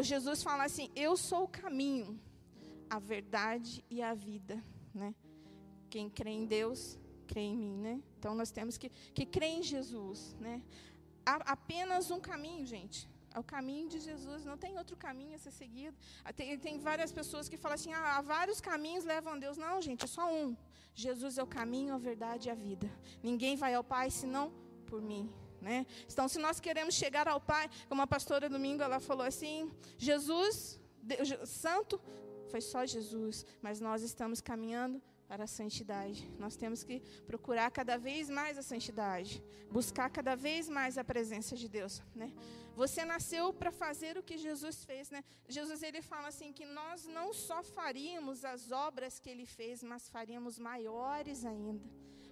Jesus 0.01 0.43
fala 0.43 0.65
assim: 0.65 0.91
Eu 0.95 1.17
sou 1.17 1.45
o 1.45 1.49
caminho, 1.49 2.19
a 2.89 2.99
verdade 2.99 3.85
e 3.91 4.01
a 4.01 4.15
vida, 4.15 4.63
né? 4.95 5.15
Quem 5.91 6.09
crê 6.09 6.31
em 6.31 6.47
Deus 6.47 6.99
crê 7.27 7.41
em 7.41 7.57
mim, 7.57 7.77
né? 7.77 8.01
Então 8.19 8.35
nós 8.35 8.51
temos 8.51 8.79
que 8.79 8.91
que 9.13 9.27
crer 9.27 9.59
em 9.59 9.63
Jesus, 9.63 10.37
né? 10.41 10.63
Há 11.27 11.37
apenas 11.53 12.11
um 12.11 12.21
caminho, 12.21 12.65
gente. 12.67 13.09
É 13.35 13.39
o 13.39 13.43
caminho 13.43 13.89
de 13.89 13.99
Jesus, 13.99 14.45
não 14.45 14.57
tem 14.57 14.79
outro 14.79 14.97
caminho 14.97 15.35
a 15.35 15.39
ser 15.39 15.51
seguido. 15.51 15.97
Tem, 16.37 16.57
tem 16.57 16.79
várias 16.79 17.11
pessoas 17.11 17.49
que 17.49 17.57
falam 17.57 17.75
assim: 17.75 17.93
ah, 17.93 18.19
há 18.19 18.23
vários 18.23 18.61
caminhos 18.61 19.05
levam 19.05 19.33
a 19.33 19.37
Deus. 19.37 19.57
Não, 19.57 19.83
gente, 19.83 20.05
é 20.05 20.07
só 20.07 20.33
um. 20.33 20.57
Jesus 20.95 21.37
é 21.37 21.43
o 21.43 21.47
caminho, 21.47 21.95
a 21.95 21.99
verdade 21.99 22.49
e 22.49 22.51
a 22.51 22.55
vida. 22.55 22.89
Ninguém 23.23 23.57
vai 23.57 23.75
ao 23.75 23.83
Pai 23.83 24.09
senão 24.11 24.53
por 24.87 25.03
mim. 25.03 25.29
Né? 25.61 25.85
Então, 26.07 26.29
se 26.29 26.39
nós 26.39 26.61
queremos 26.61 26.95
chegar 26.95 27.27
ao 27.27 27.41
Pai, 27.41 27.69
como 27.89 28.03
a 28.03 28.07
pastora 28.07 28.49
domingo 28.49 28.83
ela 28.83 29.01
falou 29.01 29.27
assim: 29.27 29.69
Jesus, 29.99 30.81
Deus, 31.03 31.29
Santo, 31.49 32.01
foi 32.51 32.61
só 32.61 32.87
Jesus, 32.87 33.45
mas 33.61 33.81
nós 33.81 34.03
estamos 34.03 34.41
caminhando 34.41 35.03
para 35.35 35.45
a 35.45 35.49
santidade. 35.49 36.31
Nós 36.39 36.55
temos 36.55 36.85
que 36.85 37.01
procurar 37.27 37.69
cada 37.79 37.97
vez 37.99 38.31
mais 38.31 38.57
a 38.57 38.63
santidade, 38.63 39.43
buscar 39.69 40.09
cada 40.09 40.37
vez 40.37 40.69
mais 40.69 40.97
a 40.97 41.03
presença 41.03 41.57
de 41.57 41.69
Deus, 41.69 42.01
né? 42.15 42.33
Você 42.77 43.05
nasceu 43.05 43.53
para 43.53 43.73
fazer 43.73 44.17
o 44.17 44.23
que 44.23 44.39
Jesus 44.39 44.85
fez, 44.85 45.11
né? 45.11 45.25
Jesus 45.49 45.83
ele 45.83 46.01
fala 46.01 46.29
assim 46.29 46.53
que 46.53 46.65
nós 46.65 47.05
não 47.07 47.35
só 47.35 47.65
faríamos 47.65 48.45
as 48.45 48.71
obras 48.71 49.19
que 49.19 49.29
ele 49.29 49.45
fez, 49.45 49.83
mas 49.83 50.09
faríamos 50.09 50.57
maiores 50.57 51.45
ainda, 51.45 51.85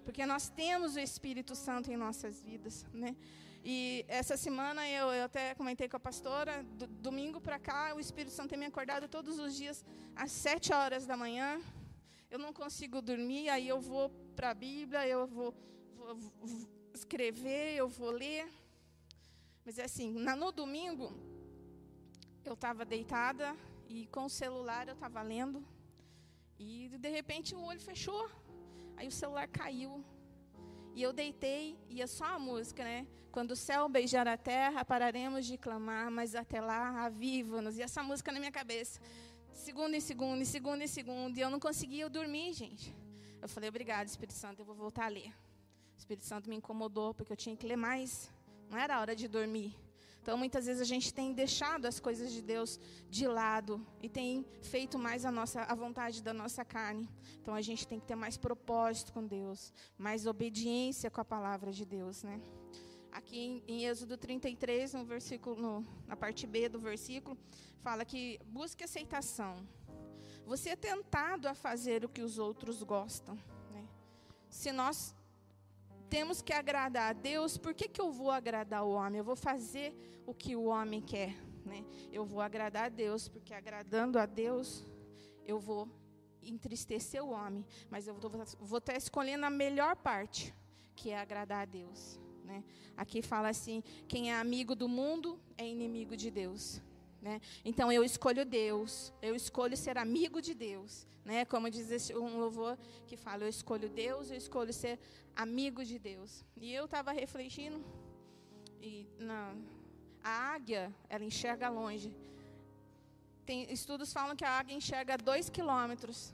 porque 0.05 0.25
nós 0.25 0.47
temos 0.47 0.95
o 0.95 0.99
Espírito 0.99 1.55
Santo 1.55 1.91
em 1.91 1.97
nossas 1.97 2.41
vidas, 2.41 2.85
né? 2.93 3.17
E 3.65 4.05
essa 4.07 4.37
semana 4.37 4.87
eu, 4.89 5.07
eu 5.19 5.25
até 5.25 5.53
comentei 5.55 5.89
com 5.89 5.97
a 5.97 5.99
pastora, 5.99 6.63
do, 6.79 6.87
domingo 6.87 7.41
para 7.41 7.59
cá 7.59 7.93
o 7.95 7.99
Espírito 7.99 8.31
Santo 8.31 8.51
tem 8.51 8.59
me 8.59 8.65
acordado 8.65 9.09
todos 9.09 9.39
os 9.39 9.55
dias 9.55 9.83
às 10.15 10.31
sete 10.31 10.71
horas 10.73 11.05
da 11.05 11.17
manhã, 11.17 11.61
eu 12.33 12.39
não 12.39 12.51
consigo 12.51 12.99
dormir, 12.99 13.47
aí 13.47 13.67
eu 13.67 13.79
vou 13.79 14.09
para 14.35 14.49
a 14.49 14.53
Bíblia, 14.55 15.07
eu 15.07 15.27
vou, 15.27 15.53
vou, 15.95 16.15
vou, 16.15 16.67
escrever, 16.91 17.75
eu 17.75 17.87
vou 17.87 18.09
ler. 18.09 18.51
Mas 19.63 19.77
é 19.77 19.83
assim, 19.83 20.09
no 20.11 20.51
domingo, 20.51 21.13
eu 22.43 22.55
estava 22.55 22.83
deitada 22.83 23.55
e 23.87 24.07
com 24.07 24.25
o 24.25 24.29
celular 24.31 24.87
eu 24.87 24.95
estava 24.95 25.21
lendo. 25.21 25.63
E 26.57 26.89
de 26.97 27.09
repente 27.09 27.53
o 27.53 27.61
olho 27.61 27.79
fechou. 27.79 28.27
Aí 28.97 29.07
o 29.07 29.11
celular 29.11 29.47
caiu. 29.47 30.03
E 30.95 31.03
eu 31.03 31.13
deitei, 31.13 31.77
e 31.87 32.01
é 32.01 32.07
só 32.07 32.25
a 32.25 32.39
música, 32.39 32.83
né? 32.83 33.05
Quando 33.31 33.51
o 33.51 33.55
céu 33.55 33.87
beijar 33.87 34.27
a 34.27 34.37
terra, 34.37 34.83
pararemos 34.83 35.45
de 35.45 35.55
clamar, 35.55 36.09
mas 36.09 36.33
até 36.33 36.59
lá, 36.59 37.05
aviva-nos. 37.05 37.77
E 37.77 37.83
essa 37.83 38.01
música 38.01 38.31
na 38.31 38.39
minha 38.39 38.51
cabeça 38.51 38.99
segundo 39.53 39.95
em 39.95 39.99
segundo, 39.99 40.41
em 40.41 40.45
segundo 40.45 40.81
em 40.81 40.87
segundo, 40.87 41.37
e 41.37 41.41
eu 41.41 41.49
não 41.49 41.59
conseguia 41.59 42.09
dormir, 42.09 42.53
gente. 42.53 42.95
Eu 43.41 43.47
falei, 43.47 43.69
obrigado, 43.69 44.07
Espírito 44.07 44.33
Santo, 44.33 44.61
eu 44.61 44.65
vou 44.65 44.75
voltar 44.75 45.05
a 45.05 45.09
ler. 45.09 45.33
O 45.95 45.97
Espírito 45.97 46.25
Santo 46.25 46.49
me 46.49 46.55
incomodou, 46.55 47.13
porque 47.13 47.31
eu 47.31 47.37
tinha 47.37 47.55
que 47.55 47.67
ler 47.67 47.75
mais. 47.75 48.31
Não 48.69 48.77
era 48.77 48.99
hora 48.99 49.15
de 49.15 49.27
dormir. 49.27 49.75
Então, 50.21 50.37
muitas 50.37 50.65
vezes 50.65 50.81
a 50.81 50.85
gente 50.85 51.13
tem 51.13 51.33
deixado 51.33 51.85
as 51.85 51.99
coisas 51.99 52.31
de 52.31 52.41
Deus 52.41 52.79
de 53.09 53.27
lado 53.27 53.85
e 54.01 54.07
tem 54.07 54.45
feito 54.61 54.97
mais 54.97 55.25
a 55.25 55.31
nossa 55.31 55.63
a 55.63 55.75
vontade 55.75 56.23
da 56.23 56.33
nossa 56.33 56.63
carne. 56.63 57.09
Então, 57.41 57.53
a 57.53 57.61
gente 57.61 57.85
tem 57.85 57.99
que 57.99 58.05
ter 58.05 58.15
mais 58.15 58.37
propósito 58.37 59.11
com 59.11 59.25
Deus, 59.27 59.73
mais 59.97 60.25
obediência 60.25 61.11
com 61.11 61.19
a 61.19 61.25
palavra 61.25 61.73
de 61.73 61.85
Deus, 61.85 62.23
né? 62.23 62.39
Aqui 63.13 63.37
em, 63.37 63.63
em 63.67 63.85
Êxodo 63.85 64.17
33, 64.17 64.93
no 64.93 65.05
versículo, 65.05 65.55
no, 65.55 65.85
na 66.07 66.15
parte 66.15 66.47
B 66.47 66.67
do 66.67 66.79
versículo, 66.79 67.37
fala 67.77 68.03
que 68.03 68.39
busque 68.47 68.83
aceitação. 68.83 69.55
Você 70.47 70.69
é 70.69 70.75
tentado 70.75 71.47
a 71.47 71.53
fazer 71.53 72.03
o 72.03 72.09
que 72.09 72.23
os 72.23 72.39
outros 72.39 72.81
gostam. 72.81 73.35
Né? 73.71 73.87
Se 74.49 74.71
nós 74.71 75.15
temos 76.09 76.41
que 76.41 76.51
agradar 76.51 77.11
a 77.11 77.13
Deus, 77.13 77.55
por 77.55 77.75
que, 77.75 77.87
que 77.87 78.01
eu 78.01 78.11
vou 78.11 78.31
agradar 78.31 78.83
o 78.83 78.91
homem? 78.93 79.19
Eu 79.19 79.23
vou 79.23 79.35
fazer 79.35 79.95
o 80.25 80.33
que 80.33 80.55
o 80.55 80.63
homem 80.63 80.99
quer. 80.99 81.35
Né? 81.63 81.85
Eu 82.11 82.25
vou 82.25 82.41
agradar 82.41 82.85
a 82.85 82.89
Deus, 82.89 83.27
porque 83.27 83.53
agradando 83.53 84.17
a 84.17 84.25
Deus, 84.25 84.83
eu 85.45 85.59
vou 85.59 85.87
entristecer 86.41 87.23
o 87.23 87.29
homem. 87.29 87.63
Mas 87.91 88.07
eu 88.07 88.15
vou, 88.15 88.31
vou 88.59 88.79
estar 88.79 88.97
escolhendo 88.97 89.45
a 89.45 89.51
melhor 89.51 89.95
parte, 89.95 90.51
que 90.95 91.11
é 91.11 91.19
agradar 91.19 91.61
a 91.61 91.65
Deus. 91.65 92.22
Né? 92.43 92.63
Aqui 92.95 93.21
fala 93.21 93.49
assim: 93.49 93.83
quem 94.07 94.31
é 94.31 94.35
amigo 94.35 94.75
do 94.75 94.87
mundo 94.87 95.39
é 95.57 95.67
inimigo 95.67 96.15
de 96.15 96.29
Deus. 96.29 96.81
Né? 97.21 97.39
Então 97.63 97.91
eu 97.91 98.03
escolho 98.03 98.45
Deus, 98.45 99.13
eu 99.21 99.35
escolho 99.35 99.77
ser 99.77 99.97
amigo 99.97 100.41
de 100.41 100.53
Deus. 100.53 101.07
Né? 101.23 101.45
Como 101.45 101.69
diz 101.69 102.09
um 102.11 102.37
louvor 102.37 102.77
que 103.07 103.15
fala: 103.15 103.43
eu 103.43 103.49
escolho 103.49 103.89
Deus, 103.89 104.29
eu 104.29 104.37
escolho 104.37 104.73
ser 104.73 104.99
amigo 105.35 105.83
de 105.85 105.97
Deus. 105.97 106.45
E 106.57 106.73
eu 106.73 106.85
estava 106.85 107.11
refletindo, 107.11 107.83
e 108.81 109.07
a 110.23 110.29
águia, 110.29 110.93
ela 111.09 111.23
enxerga 111.23 111.69
longe. 111.69 112.15
Tem, 113.45 113.71
estudos 113.71 114.13
falam 114.13 114.35
que 114.35 114.45
a 114.45 114.51
águia 114.51 114.75
enxerga 114.75 115.17
dois 115.17 115.49
quilômetros 115.49 116.33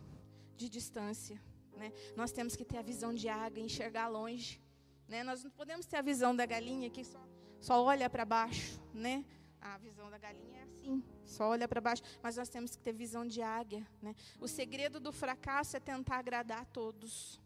de 0.56 0.70
distância. 0.70 1.42
Né? 1.76 1.92
Nós 2.16 2.32
temos 2.32 2.56
que 2.56 2.66
ter 2.66 2.78
a 2.78 2.82
visão 2.82 3.14
de 3.14 3.28
águia, 3.30 3.64
enxergar 3.64 4.08
longe. 4.08 4.62
Né? 5.10 5.24
Nós 5.24 5.44
não 5.44 5.50
podemos 5.50 5.86
ter 5.88 5.98
a 5.98 6.02
visão 6.02 6.36
da 6.36 6.46
galinha 6.46 6.90
que 6.90 7.04
só, 7.04 7.20
só 7.60 7.84
olha 7.84 8.10
para 8.10 8.24
baixo. 8.24 8.80
Né? 8.94 9.26
A 9.60 9.78
visão 9.78 10.10
da 10.10 10.18
galinha 10.18 10.60
é 10.60 10.64
assim, 10.64 11.04
só 11.26 11.50
olha 11.50 11.68
para 11.68 11.82
baixo. 11.82 12.04
Mas 12.22 12.38
nós 12.38 12.48
temos 12.48 12.76
que 12.76 12.82
ter 12.82 12.94
visão 12.94 13.26
de 13.26 13.42
águia. 13.42 13.86
Né? 14.02 14.16
O 14.40 14.48
segredo 14.48 15.00
do 15.00 15.12
fracasso 15.12 15.76
é 15.76 15.80
tentar 15.80 16.18
agradar 16.18 16.62
a 16.62 16.66
todos. 16.66 17.42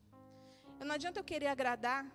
Não 0.80 0.94
adianta 0.94 1.20
eu 1.20 1.24
querer 1.24 1.48
agradar 1.48 2.06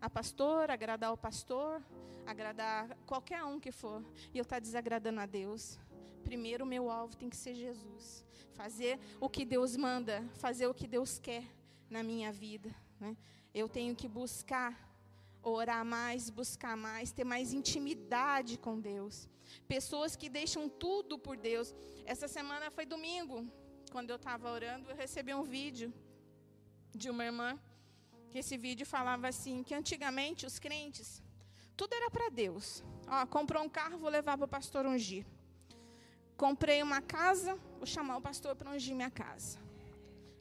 a 0.00 0.10
pastora, 0.10 0.74
agradar 0.74 1.12
o 1.12 1.16
pastor, 1.16 1.80
agradar 2.26 2.96
qualquer 3.06 3.44
um 3.44 3.60
que 3.60 3.70
for, 3.70 4.04
e 4.34 4.38
eu 4.38 4.42
estar 4.42 4.56
tá 4.56 4.60
desagradando 4.60 5.20
a 5.20 5.26
Deus. 5.26 5.78
Primeiro, 6.24 6.64
o 6.64 6.66
meu 6.66 6.90
alvo 6.90 7.16
tem 7.16 7.30
que 7.30 7.36
ser 7.36 7.54
Jesus. 7.54 8.24
Fazer 8.52 8.98
o 9.20 9.28
que 9.28 9.44
Deus 9.44 9.76
manda, 9.76 10.24
fazer 10.34 10.66
o 10.66 10.74
que 10.74 10.88
Deus 10.88 11.20
quer 11.20 11.44
na 11.88 12.02
minha 12.02 12.32
vida. 12.32 12.74
Né? 12.98 13.16
Eu 13.54 13.68
tenho 13.68 13.94
que 13.94 14.08
buscar 14.08 14.85
orar 15.50 15.84
mais, 15.84 16.28
buscar 16.28 16.76
mais, 16.76 17.12
ter 17.12 17.24
mais 17.24 17.52
intimidade 17.52 18.58
com 18.58 18.80
Deus. 18.80 19.28
Pessoas 19.68 20.16
que 20.16 20.28
deixam 20.28 20.68
tudo 20.68 21.18
por 21.18 21.36
Deus. 21.36 21.74
Essa 22.04 22.26
semana 22.26 22.70
foi 22.70 22.84
domingo, 22.84 23.46
quando 23.92 24.10
eu 24.10 24.16
estava 24.16 24.50
orando, 24.50 24.90
eu 24.90 24.96
recebi 24.96 25.32
um 25.32 25.44
vídeo 25.44 25.92
de 26.94 27.08
uma 27.10 27.24
irmã, 27.24 27.58
que 28.30 28.38
esse 28.38 28.56
vídeo 28.56 28.84
falava 28.84 29.28
assim, 29.28 29.62
que 29.62 29.74
antigamente 29.74 30.44
os 30.46 30.58
crentes, 30.58 31.22
tudo 31.76 31.94
era 31.94 32.10
para 32.10 32.28
Deus. 32.28 32.82
Ó, 33.06 33.26
comprou 33.26 33.62
um 33.62 33.68
carro, 33.68 33.98
vou 33.98 34.10
levar 34.10 34.36
para 34.36 34.46
o 34.46 34.48
pastor 34.48 34.84
ungir. 34.84 35.24
Comprei 36.36 36.82
uma 36.82 37.00
casa, 37.00 37.56
vou 37.76 37.86
chamar 37.86 38.16
o 38.16 38.20
pastor 38.20 38.56
para 38.56 38.70
ungir 38.70 38.94
minha 38.94 39.10
casa. 39.10 39.65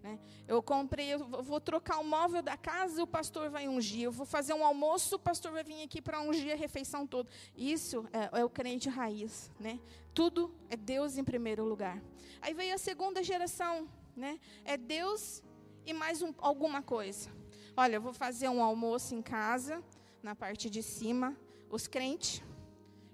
Né? 0.06 0.20
Eu 0.48 0.62
comprei, 0.62 1.16
eu 1.16 1.18
vou 1.42 1.60
trocar 1.60 1.98
o 1.98 2.04
móvel 2.04 2.44
da 2.44 2.56
casa, 2.56 3.02
o 3.02 3.08
pastor 3.08 3.50
vai 3.50 3.68
ungir. 3.68 4.04
Eu 4.04 4.12
vou 4.12 4.24
fazer 4.24 4.54
um 4.54 4.64
almoço, 4.64 5.16
o 5.16 5.20
pastor 5.20 5.52
vai 5.52 5.64
vir 5.64 5.82
aqui 5.82 6.00
para 6.00 6.22
ungir 6.22 6.54
a 6.54 6.56
refeição 6.56 7.08
toda. 7.08 7.28
Isso 7.58 8.06
é, 8.14 8.40
é, 8.40 8.46
o 8.46 8.50
crente 8.50 8.88
raiz, 8.88 9.50
né? 9.60 9.80
Tudo 10.14 10.54
é 10.70 10.78
Deus 10.78 11.18
em 11.18 11.24
primeiro 11.24 11.66
lugar. 11.66 12.00
Aí 12.40 12.54
veio 12.54 12.76
a 12.76 12.78
segunda 12.78 13.24
geração, 13.24 13.90
né? 14.16 14.40
É 14.64 14.78
Deus 14.78 15.42
e 15.84 15.92
mais 15.92 16.22
um, 16.22 16.32
alguma 16.38 16.84
coisa. 16.84 17.32
Olha, 17.76 17.96
eu 17.96 18.02
vou 18.02 18.14
fazer 18.14 18.48
um 18.48 18.62
almoço 18.62 19.16
em 19.16 19.24
casa, 19.24 19.84
na 20.22 20.36
parte 20.36 20.70
de 20.70 20.84
cima, 20.84 21.36
os 21.68 21.88
crentes, 21.88 22.44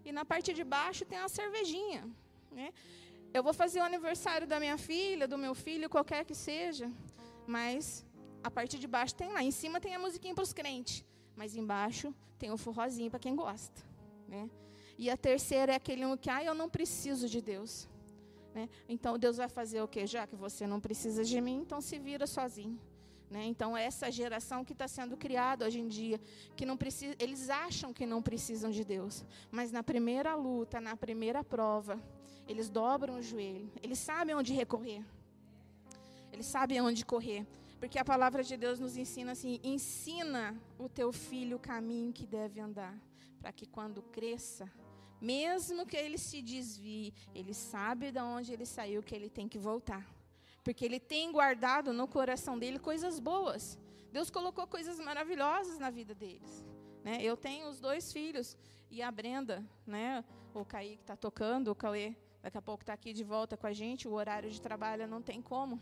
e 0.03 0.11
na 0.11 0.25
parte 0.25 0.53
de 0.53 0.65
baixo 0.65 1.05
tem 1.05 1.17
uma 1.17 1.29
cervejinha, 1.29 2.05
né? 2.51 2.73
Eu 3.33 3.41
vou 3.41 3.53
fazer 3.53 3.79
o 3.79 3.83
aniversário 3.83 4.45
da 4.45 4.59
minha 4.59 4.77
filha, 4.77 5.25
do 5.25 5.37
meu 5.37 5.55
filho, 5.55 5.89
qualquer 5.89 6.25
que 6.25 6.35
seja, 6.35 6.91
mas 7.47 8.05
a 8.43 8.51
parte 8.51 8.77
de 8.77 8.87
baixo 8.87 9.15
tem 9.15 9.31
lá. 9.31 9.41
Em 9.41 9.51
cima 9.51 9.79
tem 9.79 9.95
a 9.95 9.99
musiquinha 9.99 10.35
para 10.35 10.43
os 10.43 10.51
crentes, 10.51 11.05
mas 11.35 11.55
embaixo 11.55 12.13
tem 12.37 12.51
o 12.51 12.57
forrozinho 12.57 13.09
para 13.09 13.19
quem 13.19 13.33
gosta. 13.33 13.81
Né? 14.27 14.49
E 14.97 15.09
a 15.09 15.15
terceira 15.15 15.71
é 15.71 15.75
aquele 15.75 16.03
que, 16.17 16.29
ah, 16.29 16.43
eu 16.43 16.53
não 16.53 16.69
preciso 16.69 17.29
de 17.29 17.41
Deus. 17.41 17.87
Né? 18.53 18.67
Então 18.89 19.17
Deus 19.17 19.37
vai 19.37 19.47
fazer 19.47 19.81
o 19.81 19.87
quê? 19.87 20.05
Já 20.05 20.27
que 20.27 20.35
você 20.35 20.67
não 20.67 20.81
precisa 20.81 21.23
de 21.23 21.39
mim, 21.39 21.61
então 21.61 21.79
se 21.79 21.97
vira 21.97 22.27
sozinho. 22.27 22.77
Né? 23.29 23.45
Então 23.45 23.77
essa 23.77 24.11
geração 24.11 24.65
que 24.65 24.73
está 24.73 24.89
sendo 24.89 25.15
criada 25.15 25.65
hoje 25.65 25.79
em 25.79 25.87
dia, 25.87 26.19
que 26.53 26.65
não 26.65 26.75
precisa, 26.75 27.15
eles 27.17 27.49
acham 27.49 27.93
que 27.93 28.05
não 28.05 28.21
precisam 28.21 28.69
de 28.69 28.83
Deus, 28.83 29.23
mas 29.49 29.71
na 29.71 29.81
primeira 29.81 30.35
luta, 30.35 30.81
na 30.81 30.97
primeira 30.97 31.41
prova, 31.41 31.97
eles 32.51 32.69
dobram 32.69 33.17
o 33.17 33.21
joelho, 33.21 33.71
eles 33.81 33.99
sabem 33.99 34.35
onde 34.35 34.53
recorrer, 34.53 35.03
eles 36.31 36.45
sabem 36.45 36.81
onde 36.81 37.05
correr. 37.05 37.47
Porque 37.79 37.97
a 37.97 38.05
palavra 38.05 38.43
de 38.43 38.55
Deus 38.55 38.79
nos 38.79 38.95
ensina 38.95 39.31
assim: 39.31 39.59
ensina 39.63 40.55
o 40.77 40.87
teu 40.87 41.11
filho 41.11 41.57
o 41.57 41.59
caminho 41.59 42.13
que 42.13 42.27
deve 42.27 42.59
andar, 42.59 42.95
para 43.39 43.51
que 43.51 43.65
quando 43.65 44.03
cresça, 44.03 44.71
mesmo 45.19 45.85
que 45.85 45.97
ele 45.97 46.17
se 46.17 46.41
desvie, 46.41 47.13
ele 47.33 47.53
sabe 47.53 48.11
de 48.11 48.19
onde 48.19 48.51
ele 48.53 48.65
saiu, 48.65 49.01
que 49.01 49.15
ele 49.15 49.29
tem 49.29 49.47
que 49.47 49.57
voltar. 49.57 50.05
Porque 50.63 50.85
ele 50.85 50.99
tem 50.99 51.31
guardado 51.31 51.91
no 51.91 52.07
coração 52.07 52.59
dele 52.59 52.77
coisas 52.77 53.19
boas. 53.19 53.79
Deus 54.11 54.29
colocou 54.29 54.67
coisas 54.67 54.99
maravilhosas 54.99 55.79
na 55.79 55.89
vida 55.89 56.13
deles. 56.13 56.65
Né? 57.03 57.17
Eu 57.23 57.35
tenho 57.35 57.67
os 57.67 57.79
dois 57.79 58.13
filhos 58.13 58.55
e 58.91 59.01
a 59.01 59.09
Brenda, 59.09 59.65
né? 59.87 60.23
o 60.53 60.65
Kaique 60.65 61.01
está 61.01 61.15
tocando, 61.15 61.71
o 61.71 61.75
Cauê 61.75 62.15
daqui 62.41 62.57
a 62.57 62.61
pouco 62.61 62.83
está 62.83 62.93
aqui 62.93 63.13
de 63.13 63.23
volta 63.23 63.55
com 63.55 63.67
a 63.67 63.73
gente. 63.73 64.07
O 64.07 64.13
horário 64.13 64.49
de 64.49 64.61
trabalho 64.61 65.07
não 65.07 65.21
tem 65.21 65.41
como. 65.41 65.79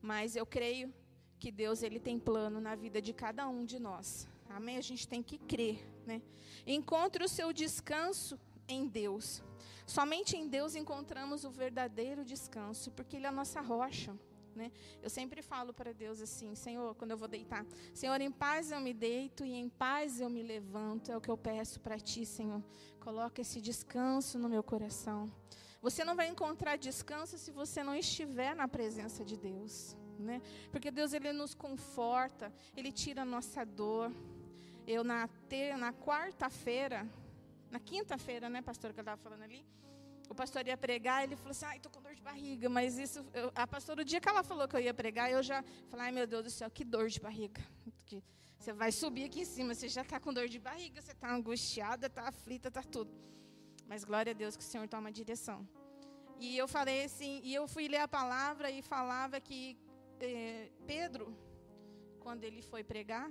Mas 0.00 0.36
eu 0.36 0.44
creio 0.44 0.92
que 1.38 1.50
Deus 1.50 1.82
ele 1.82 1.98
tem 1.98 2.18
plano 2.18 2.60
na 2.60 2.74
vida 2.74 3.00
de 3.02 3.12
cada 3.12 3.48
um 3.48 3.64
de 3.64 3.78
nós. 3.78 4.28
Amém? 4.48 4.76
A 4.76 4.82
gente 4.82 5.08
tem 5.08 5.22
que 5.22 5.38
crer, 5.38 5.84
né? 6.06 6.22
Encontre 6.66 7.24
o 7.24 7.28
seu 7.28 7.52
descanso 7.52 8.38
em 8.68 8.86
Deus. 8.86 9.42
Somente 9.86 10.36
em 10.36 10.46
Deus 10.46 10.74
encontramos 10.74 11.44
o 11.44 11.50
verdadeiro 11.50 12.24
descanso, 12.24 12.90
porque 12.92 13.16
ele 13.16 13.26
é 13.26 13.28
a 13.28 13.32
nossa 13.32 13.60
rocha. 13.60 14.14
Né? 14.54 14.70
Eu 15.02 15.08
sempre 15.08 15.40
falo 15.40 15.72
para 15.72 15.92
Deus 15.92 16.20
assim, 16.20 16.54
Senhor, 16.54 16.94
quando 16.94 17.12
eu 17.12 17.16
vou 17.16 17.26
deitar, 17.26 17.64
Senhor, 17.94 18.20
em 18.20 18.30
paz 18.30 18.70
eu 18.70 18.80
me 18.80 18.92
deito 18.92 19.44
e 19.44 19.54
em 19.54 19.68
paz 19.68 20.20
eu 20.20 20.28
me 20.28 20.42
levanto. 20.42 21.10
É 21.10 21.16
o 21.16 21.20
que 21.20 21.30
eu 21.30 21.36
peço 21.36 21.80
para 21.80 21.98
Ti, 21.98 22.26
Senhor. 22.26 22.62
Coloca 23.00 23.40
esse 23.40 23.60
descanso 23.60 24.38
no 24.38 24.48
meu 24.48 24.62
coração. 24.62 25.32
Você 25.82 26.04
não 26.04 26.16
vai 26.16 26.28
encontrar 26.28 26.76
descanso 26.76 27.36
se 27.36 27.50
você 27.50 27.82
não 27.82 27.94
estiver 27.94 28.54
na 28.56 28.66
presença 28.66 29.24
de 29.24 29.36
Deus 29.36 29.96
né? 30.22 30.40
Porque 30.70 30.90
Deus 30.90 31.12
ele 31.12 31.32
nos 31.32 31.54
conforta, 31.54 32.52
ele 32.76 32.92
tira 32.92 33.22
a 33.22 33.24
nossa 33.24 33.64
dor. 33.64 34.12
Eu 34.86 35.04
na 35.04 35.28
ter, 35.48 35.76
na 35.76 35.92
quarta-feira, 35.92 37.06
na 37.70 37.78
quinta-feira, 37.78 38.48
né, 38.48 38.60
pastor 38.60 38.92
que 38.92 38.98
eu 38.98 39.02
estava 39.02 39.20
falando 39.20 39.42
ali, 39.42 39.64
o 40.28 40.34
pastor 40.34 40.66
ia 40.66 40.76
pregar, 40.76 41.22
ele 41.22 41.36
falou 41.36 41.50
assim: 41.50 41.66
"Ai, 41.66 41.78
tô 41.78 41.90
com 41.90 42.00
dor 42.00 42.14
de 42.14 42.22
barriga", 42.22 42.68
mas 42.68 42.98
isso 42.98 43.24
eu, 43.32 43.52
a 43.54 43.66
pastora 43.66 44.02
o 44.02 44.04
dia 44.04 44.20
que 44.20 44.28
ela 44.28 44.42
falou 44.42 44.66
que 44.66 44.74
eu 44.74 44.80
ia 44.80 44.94
pregar, 44.94 45.30
eu 45.30 45.42
já 45.42 45.62
falei: 45.88 46.06
"Ai, 46.06 46.12
meu 46.12 46.26
Deus 46.26 46.44
do 46.44 46.50
céu, 46.50 46.70
que 46.70 46.84
dor 46.84 47.08
de 47.08 47.20
barriga". 47.20 47.62
Que 48.06 48.22
você 48.58 48.72
vai 48.72 48.90
subir 48.92 49.24
aqui 49.24 49.40
em 49.42 49.44
cima, 49.44 49.74
você 49.74 49.88
já 49.88 50.02
está 50.02 50.18
com 50.18 50.32
dor 50.32 50.48
de 50.48 50.58
barriga, 50.58 51.00
você 51.00 51.12
está 51.12 51.32
angustiada, 51.32 52.06
está 52.06 52.28
aflita, 52.28 52.68
está 52.68 52.82
tudo. 52.82 53.12
Mas 53.92 54.04
glória 54.04 54.30
a 54.30 54.34
Deus 54.34 54.56
que 54.56 54.62
o 54.62 54.66
Senhor 54.66 54.88
toma 54.88 55.10
a 55.10 55.12
direção. 55.12 55.68
E 56.40 56.56
eu 56.56 56.66
falei 56.66 57.04
assim, 57.04 57.42
e 57.44 57.52
eu 57.52 57.68
fui 57.68 57.88
ler 57.88 57.98
a 57.98 58.08
palavra 58.08 58.70
e 58.70 58.80
falava 58.80 59.38
que 59.38 59.76
é, 60.18 60.70
Pedro, 60.86 61.36
quando 62.18 62.42
ele 62.42 62.62
foi 62.62 62.82
pregar, 62.82 63.30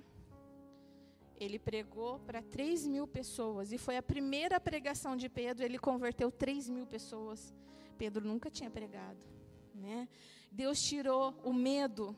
ele 1.36 1.58
pregou 1.58 2.20
para 2.20 2.44
3 2.44 2.86
mil 2.86 3.08
pessoas. 3.08 3.72
E 3.72 3.80
foi 3.80 3.98
a 3.98 4.04
primeira 4.04 4.60
pregação 4.60 5.18
de 5.18 5.28
Pedro, 5.28 5.66
ele 5.66 5.80
converteu 5.80 6.30
3 6.30 6.70
mil 6.70 6.86
pessoas. 6.86 7.52
Pedro 7.98 8.24
nunca 8.24 8.48
tinha 8.52 8.70
pregado. 8.70 9.26
Né? 9.74 10.08
Deus 10.52 10.80
tirou 10.80 11.34
o 11.44 11.52
medo, 11.52 12.16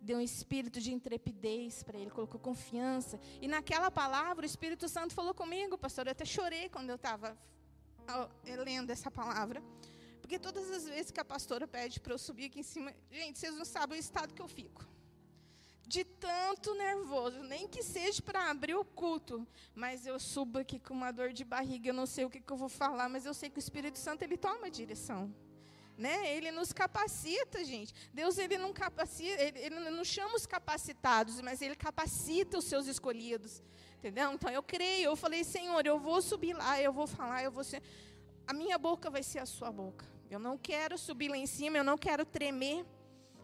deu 0.00 0.18
um 0.18 0.20
espírito 0.20 0.80
de 0.80 0.94
intrepidez 0.94 1.82
para 1.82 1.98
ele, 1.98 2.12
colocou 2.12 2.38
confiança. 2.38 3.18
E 3.40 3.48
naquela 3.48 3.90
palavra, 3.90 4.44
o 4.44 4.46
Espírito 4.46 4.88
Santo 4.88 5.12
falou 5.12 5.34
comigo, 5.34 5.76
pastor. 5.76 6.06
Eu 6.06 6.12
até 6.12 6.24
chorei 6.24 6.68
quando 6.68 6.88
eu 6.88 6.94
estava 6.94 7.36
lendo 8.64 8.90
essa 8.90 9.10
palavra. 9.10 9.62
Porque 10.20 10.38
todas 10.38 10.70
as 10.70 10.84
vezes 10.84 11.10
que 11.10 11.20
a 11.20 11.24
pastora 11.24 11.66
pede 11.66 12.00
para 12.00 12.14
eu 12.14 12.18
subir 12.18 12.46
aqui 12.46 12.60
em 12.60 12.62
cima, 12.62 12.94
gente, 13.10 13.38
vocês 13.38 13.54
não 13.54 13.64
sabem 13.64 13.98
o 13.98 14.00
estado 14.00 14.32
que 14.32 14.40
eu 14.40 14.48
fico. 14.48 14.86
De 15.86 16.04
tanto 16.04 16.74
nervoso, 16.74 17.42
nem 17.42 17.68
que 17.68 17.82
seja 17.82 18.22
para 18.22 18.48
abrir 18.48 18.74
o 18.74 18.84
culto, 18.84 19.46
mas 19.74 20.06
eu 20.06 20.18
subo 20.18 20.58
aqui 20.58 20.78
com 20.78 20.94
uma 20.94 21.10
dor 21.10 21.32
de 21.32 21.44
barriga, 21.44 21.90
eu 21.90 21.94
não 21.94 22.06
sei 22.06 22.24
o 22.24 22.30
que, 22.30 22.40
que 22.40 22.52
eu 22.52 22.56
vou 22.56 22.68
falar, 22.68 23.08
mas 23.08 23.26
eu 23.26 23.34
sei 23.34 23.50
que 23.50 23.58
o 23.58 23.64
Espírito 23.66 23.98
Santo 23.98 24.22
ele 24.22 24.36
toma 24.36 24.68
a 24.68 24.70
direção. 24.70 25.30
Né? 26.02 26.36
Ele 26.36 26.50
nos 26.50 26.72
capacita, 26.72 27.64
gente. 27.64 27.94
Deus 28.12 28.36
ele 28.36 28.58
não 28.58 28.72
capacita, 28.72 29.40
ele, 29.40 29.58
ele 29.66 29.90
não 29.90 30.04
chama 30.04 30.34
os 30.34 30.46
capacitados, 30.46 31.40
mas 31.40 31.62
ele 31.62 31.76
capacita 31.76 32.58
os 32.58 32.64
seus 32.64 32.88
escolhidos. 32.88 33.62
Entendeu? 33.98 34.32
Então 34.32 34.50
eu 34.50 34.64
creio, 34.64 35.04
eu 35.10 35.14
falei, 35.14 35.44
Senhor, 35.44 35.86
eu 35.86 36.00
vou 36.00 36.20
subir 36.20 36.54
lá, 36.54 36.82
eu 36.82 36.92
vou 36.92 37.06
falar, 37.06 37.44
eu 37.44 37.52
vou 37.52 37.62
ser 37.62 37.80
a 38.48 38.52
minha 38.52 38.76
boca 38.76 39.08
vai 39.08 39.22
ser 39.22 39.38
a 39.38 39.46
sua 39.46 39.70
boca. 39.70 40.04
Eu 40.28 40.40
não 40.40 40.58
quero 40.58 40.98
subir 40.98 41.28
lá 41.28 41.36
em 41.36 41.46
cima, 41.46 41.78
eu 41.78 41.84
não 41.84 41.96
quero 41.96 42.24
tremer, 42.24 42.84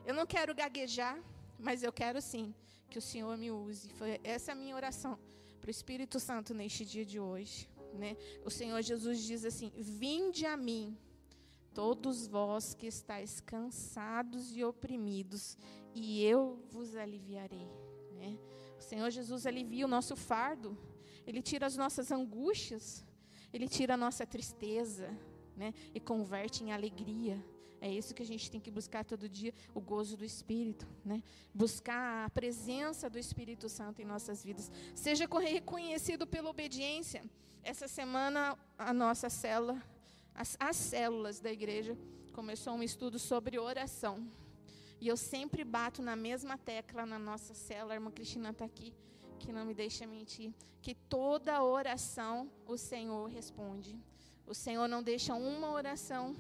eu 0.05 0.13
não 0.13 0.27
quero 0.27 0.53
gaguejar, 0.53 1.17
mas 1.61 1.85
eu 1.85 1.93
quero 1.93 2.21
sim 2.21 2.53
que 2.91 2.99
o 2.99 3.03
Senhor 3.03 3.37
me 3.39 3.53
use. 3.53 3.89
Foi 3.91 4.21
essa 4.25 4.51
é 4.51 4.53
a 4.53 4.57
minha 4.57 4.75
oração 4.75 5.17
para 5.61 5.69
o 5.69 5.71
Espírito 5.71 6.19
Santo 6.19 6.53
neste 6.53 6.85
dia 6.85 7.05
de 7.05 7.21
hoje. 7.21 7.71
Né? 7.95 8.17
O 8.45 8.51
Senhor 8.51 8.83
Jesus 8.83 9.23
diz 9.23 9.45
assim: 9.45 9.73
Vinde 9.77 10.45
a 10.45 10.57
mim, 10.57 10.99
todos 11.79 12.27
vós 12.27 12.75
que 12.75 12.89
estáis 12.89 13.41
cansados 13.41 14.57
e 14.57 14.65
oprimidos, 14.65 15.57
e 15.95 16.25
eu 16.25 16.61
vos 16.73 16.97
aliviarei. 16.97 17.69
Né? 18.17 18.37
O 18.77 18.83
Senhor 18.83 19.09
Jesus 19.11 19.47
alivia 19.47 19.85
o 19.85 19.89
nosso 19.89 20.17
fardo, 20.17 20.77
Ele 21.25 21.41
tira 21.41 21.67
as 21.67 21.77
nossas 21.77 22.11
angústias. 22.11 23.07
Ele 23.53 23.69
tira 23.69 23.95
a 23.95 23.97
nossa 23.97 24.27
tristeza, 24.27 25.09
né? 25.57 25.73
E 25.95 26.01
converte 26.01 26.65
em 26.65 26.73
alegria. 26.73 27.43
É 27.81 27.89
isso 27.89 28.13
que 28.13 28.25
a 28.25 28.27
gente 28.27 28.51
tem 28.51 28.61
que 28.61 28.73
buscar 28.73 29.05
todo 29.05 29.29
dia, 29.29 29.55
o 29.73 29.81
gozo 29.81 30.17
do 30.17 30.25
Espírito, 30.25 30.85
né? 31.05 31.23
Buscar 31.55 32.27
a 32.27 32.31
presença 32.31 33.09
do 33.09 33.21
Espírito 33.21 33.69
Santo 33.69 34.03
em 34.03 34.05
nossas 34.05 34.45
vidas. 34.45 34.69
Seja 34.97 35.29
reconhecido 35.29 36.27
pela 36.27 36.51
obediência. 36.51 37.23
Essa 37.63 37.87
semana 37.87 38.59
a 38.77 38.93
nossa 38.93 39.31
célula, 39.31 39.81
as, 40.35 40.57
as 40.59 40.77
células 40.77 41.41
da 41.41 41.53
igreja 41.53 41.97
começou 42.33 42.75
um 42.75 42.83
estudo 42.83 43.19
sobre 43.19 43.59
oração. 43.59 44.31
E 45.01 45.09
eu 45.09 45.17
sempre 45.17 45.65
bato 45.65 46.03
na 46.03 46.17
mesma 46.17 46.59
tecla 46.59 47.07
na 47.07 47.19
nossa 47.19 47.55
célula, 47.55 47.95
a 47.95 47.97
irmã 47.97 48.11
Cristina 48.11 48.51
está 48.51 48.65
aqui 48.65 48.93
que 49.39 49.53
não 49.53 49.65
me 49.65 49.73
deixa 49.73 50.07
mentir, 50.07 50.53
que 50.83 50.95
toda 50.95 51.63
oração 51.63 52.51
o 52.67 52.77
Senhor 52.77 53.27
responde. 53.29 53.97
O 54.47 54.55
Senhor 54.55 54.89
não 54.89 55.03
deixa 55.03 55.35
uma 55.35 55.71
oração 55.71 56.37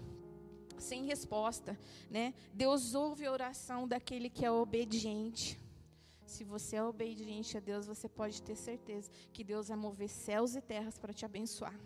sem 0.78 1.04
resposta, 1.04 1.78
né? 2.10 2.34
Deus 2.52 2.94
ouve 2.94 3.26
a 3.26 3.32
oração 3.32 3.86
daquele 3.86 4.28
que 4.28 4.44
é 4.44 4.50
obediente. 4.50 5.58
Se 6.26 6.44
você 6.44 6.76
é 6.76 6.82
obediente 6.82 7.56
a 7.56 7.60
Deus, 7.60 7.86
você 7.86 8.08
pode 8.08 8.42
ter 8.42 8.54
certeza 8.54 9.10
que 9.32 9.42
Deus 9.42 9.68
vai 9.68 9.76
mover 9.76 10.08
céus 10.08 10.54
e 10.54 10.60
terras 10.60 10.98
para 10.98 11.12
te 11.12 11.24
abençoar. 11.24 11.78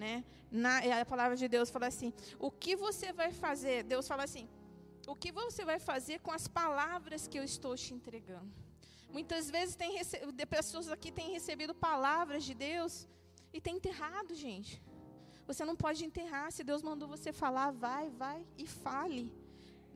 Né? 0.00 0.24
Na, 0.50 0.78
a 1.02 1.04
palavra 1.04 1.36
de 1.36 1.46
Deus 1.46 1.68
fala 1.68 1.86
assim: 1.92 2.10
o 2.38 2.50
que 2.50 2.74
você 2.74 3.12
vai 3.12 3.30
fazer? 3.44 3.76
Deus 3.84 4.08
fala 4.08 4.24
assim: 4.24 4.48
o 5.06 5.14
que 5.14 5.30
você 5.30 5.62
vai 5.70 5.78
fazer 5.78 6.20
com 6.20 6.32
as 6.38 6.48
palavras 6.48 7.28
que 7.28 7.38
eu 7.38 7.44
estou 7.44 7.76
te 7.76 7.92
entregando? 7.92 8.50
Muitas 9.16 9.50
vezes 9.50 9.76
tem 9.76 9.92
pessoas 10.56 10.88
aqui 10.90 11.10
têm 11.12 11.30
recebido 11.32 11.74
palavras 11.74 12.44
de 12.48 12.54
Deus 12.54 13.06
e 13.52 13.60
tem 13.60 13.76
enterrado, 13.76 14.34
gente. 14.34 14.82
Você 15.46 15.64
não 15.70 15.76
pode 15.84 16.02
enterrar. 16.08 16.50
Se 16.50 16.64
Deus 16.64 16.82
mandou 16.90 17.06
você 17.06 17.30
falar, 17.30 17.70
vai, 17.72 18.08
vai 18.08 18.40
e 18.56 18.66
fale. 18.66 19.24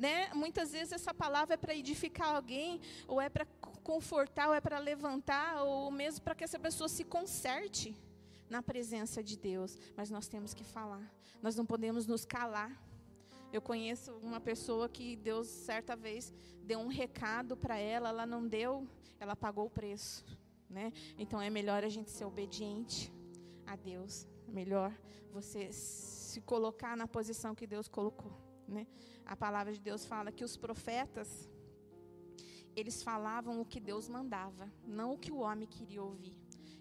Né? 0.04 0.16
Muitas 0.34 0.72
vezes 0.72 0.92
essa 0.92 1.14
palavra 1.14 1.54
é 1.54 1.56
para 1.56 1.74
edificar 1.74 2.34
alguém, 2.34 2.80
ou 3.06 3.20
é 3.22 3.28
para 3.30 3.46
confortar, 3.90 4.48
ou 4.48 4.54
é 4.54 4.60
para 4.60 4.78
levantar, 4.78 5.62
ou 5.62 5.90
mesmo 5.90 6.22
para 6.24 6.34
que 6.34 6.44
essa 6.44 6.58
pessoa 6.58 6.88
se 6.88 7.04
conserte 7.04 7.96
na 8.48 8.62
presença 8.62 9.22
de 9.22 9.36
Deus. 9.36 9.78
Mas 9.96 10.10
nós 10.10 10.28
temos 10.28 10.54
que 10.54 10.64
falar. 10.64 11.12
Nós 11.42 11.56
não 11.56 11.66
podemos 11.66 12.06
nos 12.06 12.24
calar. 12.24 12.82
Eu 13.52 13.62
conheço 13.62 14.12
uma 14.16 14.40
pessoa 14.40 14.88
que 14.88 15.16
Deus, 15.16 15.46
certa 15.46 15.94
vez, 15.94 16.32
deu 16.62 16.80
um 16.80 16.88
recado 16.88 17.56
para 17.56 17.78
ela, 17.78 18.08
ela 18.08 18.26
não 18.26 18.46
deu, 18.46 18.88
ela 19.20 19.36
pagou 19.36 19.66
o 19.66 19.70
preço. 19.70 20.24
Né? 20.68 20.92
Então 21.16 21.40
é 21.40 21.48
melhor 21.48 21.84
a 21.84 21.88
gente 21.88 22.10
ser 22.10 22.24
obediente 22.24 23.12
a 23.66 23.76
Deus. 23.76 24.26
É 24.48 24.50
melhor 24.50 24.92
você 25.32 25.72
se 25.72 26.40
colocar 26.40 26.96
na 26.96 27.06
posição 27.06 27.54
que 27.54 27.66
Deus 27.66 27.86
colocou. 27.88 28.32
Né? 28.66 28.86
A 29.24 29.36
palavra 29.36 29.72
de 29.72 29.80
Deus 29.80 30.04
fala 30.04 30.32
que 30.32 30.44
os 30.44 30.56
profetas, 30.56 31.48
eles 32.74 33.02
falavam 33.02 33.60
o 33.60 33.64
que 33.64 33.78
Deus 33.78 34.08
mandava, 34.08 34.70
não 34.84 35.12
o 35.12 35.18
que 35.18 35.30
o 35.30 35.38
homem 35.38 35.68
queria 35.68 36.02
ouvir. 36.02 36.36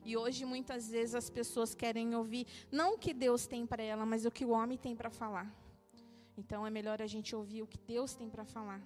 E 0.06 0.18
hoje 0.18 0.46
muitas 0.46 0.90
vezes 0.90 1.16
as 1.16 1.30
pessoas 1.30 1.74
querem 1.74 2.16
ouvir 2.16 2.46
não 2.72 2.96
o 2.96 2.98
que 2.98 3.14
Deus 3.14 3.48
tem 3.48 3.66
para 3.66 3.82
ela, 3.82 4.06
mas 4.06 4.26
o 4.26 4.32
que 4.32 4.46
o 4.46 4.50
homem 4.50 4.78
tem 4.78 4.96
para 4.96 5.10
falar. 5.10 5.54
Então 6.38 6.66
é 6.66 6.70
melhor 6.70 7.02
a 7.02 7.08
gente 7.08 7.36
ouvir 7.36 7.62
o 7.62 7.68
que 7.68 7.78
Deus 7.78 8.16
tem 8.16 8.30
para 8.30 8.44
falar 8.44 8.82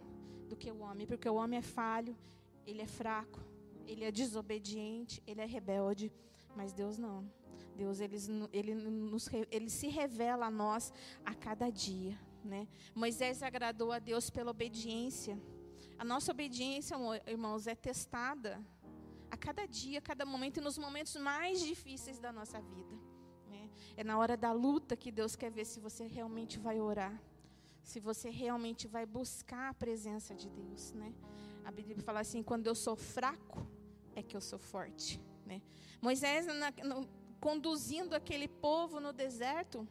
do 0.48 0.56
que 0.56 0.72
o 0.72 0.80
homem, 0.80 1.08
porque 1.08 1.28
o 1.28 1.36
homem 1.36 1.60
é 1.60 1.62
falho, 1.62 2.16
ele 2.66 2.82
é 2.82 2.88
fraco, 2.88 3.40
ele 3.86 4.04
é 4.04 4.12
desobediente, 4.12 5.22
ele 5.26 5.42
é 5.42 5.46
rebelde, 5.46 6.12
mas 6.56 6.74
Deus 6.74 6.98
não. 6.98 7.30
Deus, 7.76 8.00
ele, 8.00 8.18
ele, 8.52 8.74
nos, 8.74 9.30
ele 9.52 9.70
se 9.70 9.88
revela 9.88 10.48
a 10.48 10.52
nós 10.52 10.92
a 11.24 11.34
cada 11.34 11.70
dia. 11.70 12.18
Né? 12.44 12.68
Moisés 12.96 13.44
agradou 13.44 13.92
a 13.92 14.00
Deus 14.00 14.30
pela 14.30 14.52
obediência. 14.52 15.40
A 15.98 16.04
nossa 16.04 16.32
obediência, 16.32 16.98
irmãos, 17.28 17.68
é 17.68 17.76
testada 17.76 18.64
cada 19.38 19.66
dia, 19.66 20.00
a 20.00 20.02
cada 20.02 20.26
momento 20.26 20.58
e 20.58 20.62
nos 20.62 20.78
momentos 20.78 21.16
mais 21.16 21.60
difíceis 21.62 22.20
da 22.20 22.32
nossa 22.32 22.60
vida. 22.62 22.96
Né? 23.48 23.70
É 23.96 24.04
na 24.04 24.18
hora 24.18 24.36
da 24.36 24.52
luta 24.52 24.96
que 24.96 25.12
Deus 25.12 25.36
quer 25.36 25.52
ver 25.52 25.66
se 25.66 25.80
você 25.80 26.06
realmente 26.06 26.60
vai 26.60 26.80
orar, 26.80 27.22
se 27.84 28.00
você 28.00 28.30
realmente 28.30 28.88
vai 28.88 29.06
buscar 29.06 29.70
a 29.70 29.74
presença 29.74 30.36
de 30.36 30.50
Deus. 30.50 30.92
Né? 30.94 31.14
A 31.64 31.72
Bíblia 31.72 31.98
fala 32.00 32.20
assim: 32.20 32.42
quando 32.44 32.68
eu 32.68 32.76
sou 32.76 32.96
fraco, 32.96 33.66
é 34.16 34.24
que 34.24 34.36
eu 34.36 34.42
sou 34.42 34.60
forte. 34.60 35.22
Né? 35.46 35.62
Moisés, 36.02 36.46
na, 36.46 36.72
no, 36.84 37.08
conduzindo 37.40 38.16
aquele 38.16 38.48
povo 38.48 39.00
no 39.00 39.14
deserto, 39.14 39.88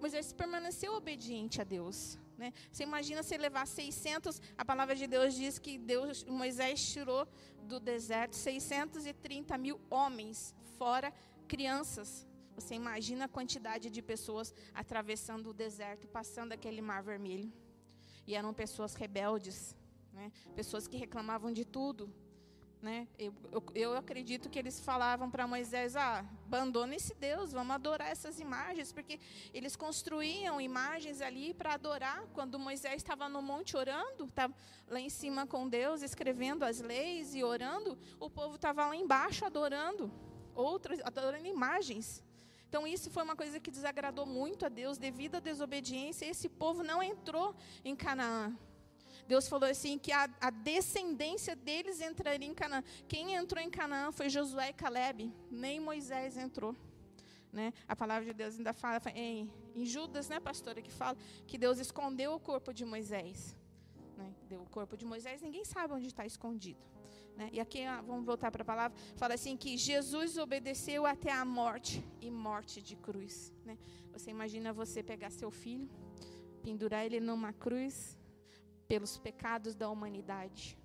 Moisés 0.00 0.32
permaneceu 0.32 0.94
obediente 0.94 1.60
a 1.60 1.64
Deus. 1.64 2.18
Né? 2.36 2.52
Você 2.70 2.82
imagina 2.82 3.22
se 3.22 3.36
levar 3.36 3.66
600, 3.66 4.40
a 4.58 4.64
palavra 4.64 4.94
de 4.94 5.06
Deus 5.06 5.34
diz 5.34 5.58
que 5.58 5.78
Deus, 5.78 6.24
Moisés 6.24 6.86
tirou 6.92 7.26
do 7.62 7.80
deserto 7.80 8.34
630 8.36 9.56
mil 9.58 9.80
homens, 9.90 10.54
fora 10.78 11.12
crianças. 11.48 12.26
Você 12.54 12.74
imagina 12.74 13.26
a 13.26 13.28
quantidade 13.28 13.90
de 13.90 14.02
pessoas 14.02 14.54
atravessando 14.74 15.50
o 15.50 15.54
deserto, 15.54 16.06
passando 16.08 16.52
aquele 16.52 16.80
mar 16.80 17.02
vermelho. 17.02 17.52
E 18.26 18.34
eram 18.34 18.52
pessoas 18.52 18.94
rebeldes, 18.94 19.76
né? 20.12 20.32
pessoas 20.54 20.86
que 20.88 20.96
reclamavam 20.96 21.52
de 21.52 21.64
tudo. 21.64 22.12
Né? 22.82 23.08
Eu, 23.18 23.32
eu, 23.50 23.64
eu, 23.74 23.96
acredito 23.96 24.50
que 24.50 24.58
eles 24.58 24.78
falavam 24.78 25.30
para 25.30 25.46
Moisés: 25.46 25.96
ah, 25.96 26.24
abandona 26.44 26.94
esse 26.94 27.14
Deus, 27.14 27.52
vamos 27.52 27.74
adorar 27.74 28.08
essas 28.08 28.38
imagens, 28.38 28.92
porque 28.92 29.18
eles 29.52 29.74
construíam 29.74 30.60
imagens 30.60 31.20
ali 31.20 31.54
para 31.54 31.74
adorar. 31.74 32.22
Quando 32.34 32.58
Moisés 32.58 32.96
estava 32.96 33.28
no 33.28 33.40
monte 33.40 33.76
orando, 33.76 34.26
estava 34.26 34.54
lá 34.88 35.00
em 35.00 35.08
cima 35.08 35.46
com 35.46 35.68
Deus, 35.68 36.02
escrevendo 36.02 36.64
as 36.64 36.80
leis 36.80 37.34
e 37.34 37.42
orando, 37.42 37.98
o 38.20 38.28
povo 38.28 38.56
estava 38.56 38.86
lá 38.86 38.94
embaixo 38.94 39.44
adorando, 39.44 40.12
outras 40.54 41.00
adorando 41.02 41.46
imagens. 41.46 42.22
Então, 42.68 42.86
isso 42.86 43.10
foi 43.10 43.22
uma 43.22 43.36
coisa 43.36 43.58
que 43.58 43.70
desagradou 43.70 44.26
muito 44.26 44.66
a 44.66 44.68
Deus, 44.68 44.98
devido 44.98 45.36
à 45.36 45.40
desobediência, 45.40 46.26
esse 46.26 46.48
povo 46.48 46.82
não 46.82 47.02
entrou 47.02 47.54
em 47.84 47.96
Canaã. 47.96 48.54
Deus 49.26 49.48
falou 49.48 49.68
assim 49.68 49.98
que 49.98 50.12
a, 50.12 50.28
a, 50.40 50.50
descendência 50.50 51.56
deles 51.56 52.00
entraria 52.00 52.48
em 52.48 52.54
Canaã. 52.54 52.82
Quem 53.08 53.34
entrou 53.34 53.62
em 53.62 53.70
Canaã 53.70 54.12
foi 54.12 54.28
Josué 54.28 54.70
e 54.70 54.72
Caleb, 54.72 55.32
nem 55.50 55.80
Moisés 55.80 56.36
entrou. 56.36 56.74
Né? 57.52 57.72
A 57.88 57.96
palavra 57.96 58.24
de 58.24 58.32
Deus 58.32 58.56
ainda 58.56 58.72
fala 58.72 59.00
em, 59.14 59.50
em 59.74 59.84
Judas, 59.84 60.28
né, 60.28 60.38
pastora, 60.38 60.82
que 60.82 60.90
fala 60.90 61.16
que 61.46 61.56
Deus 61.56 61.78
escondeu 61.78 62.34
o 62.34 62.40
corpo 62.40 62.72
de 62.72 62.84
Moisés. 62.84 63.56
Né? 64.16 64.34
Deu 64.48 64.62
o 64.62 64.68
corpo 64.68 64.96
de 64.96 65.04
Moisés, 65.04 65.42
ninguém 65.42 65.64
sabe 65.64 65.94
onde 65.94 66.06
está 66.06 66.24
escondido. 66.24 66.84
Né? 67.36 67.50
E 67.52 67.60
aqui, 67.60 67.84
vamos 68.06 68.24
voltar 68.24 68.50
para 68.50 68.62
a 68.62 68.64
palavra, 68.64 68.96
fala 69.16 69.34
assim 69.34 69.56
que 69.56 69.76
Jesus 69.76 70.38
obedeceu 70.38 71.04
até 71.04 71.32
a 71.32 71.44
morte 71.44 72.02
e 72.20 72.30
morte 72.30 72.80
de 72.80 72.96
cruz. 72.96 73.52
Né? 73.64 73.76
Você 74.12 74.30
imagina 74.30 74.72
você 74.72 75.02
pegar 75.02 75.30
seu 75.30 75.50
filho, 75.50 75.88
pendurar 76.62 77.04
ele 77.04 77.20
numa 77.20 77.52
cruz, 77.52 78.18
pelos 78.88 79.18
pecados 79.18 79.74
da 79.74 79.88
humanidade. 79.90 80.78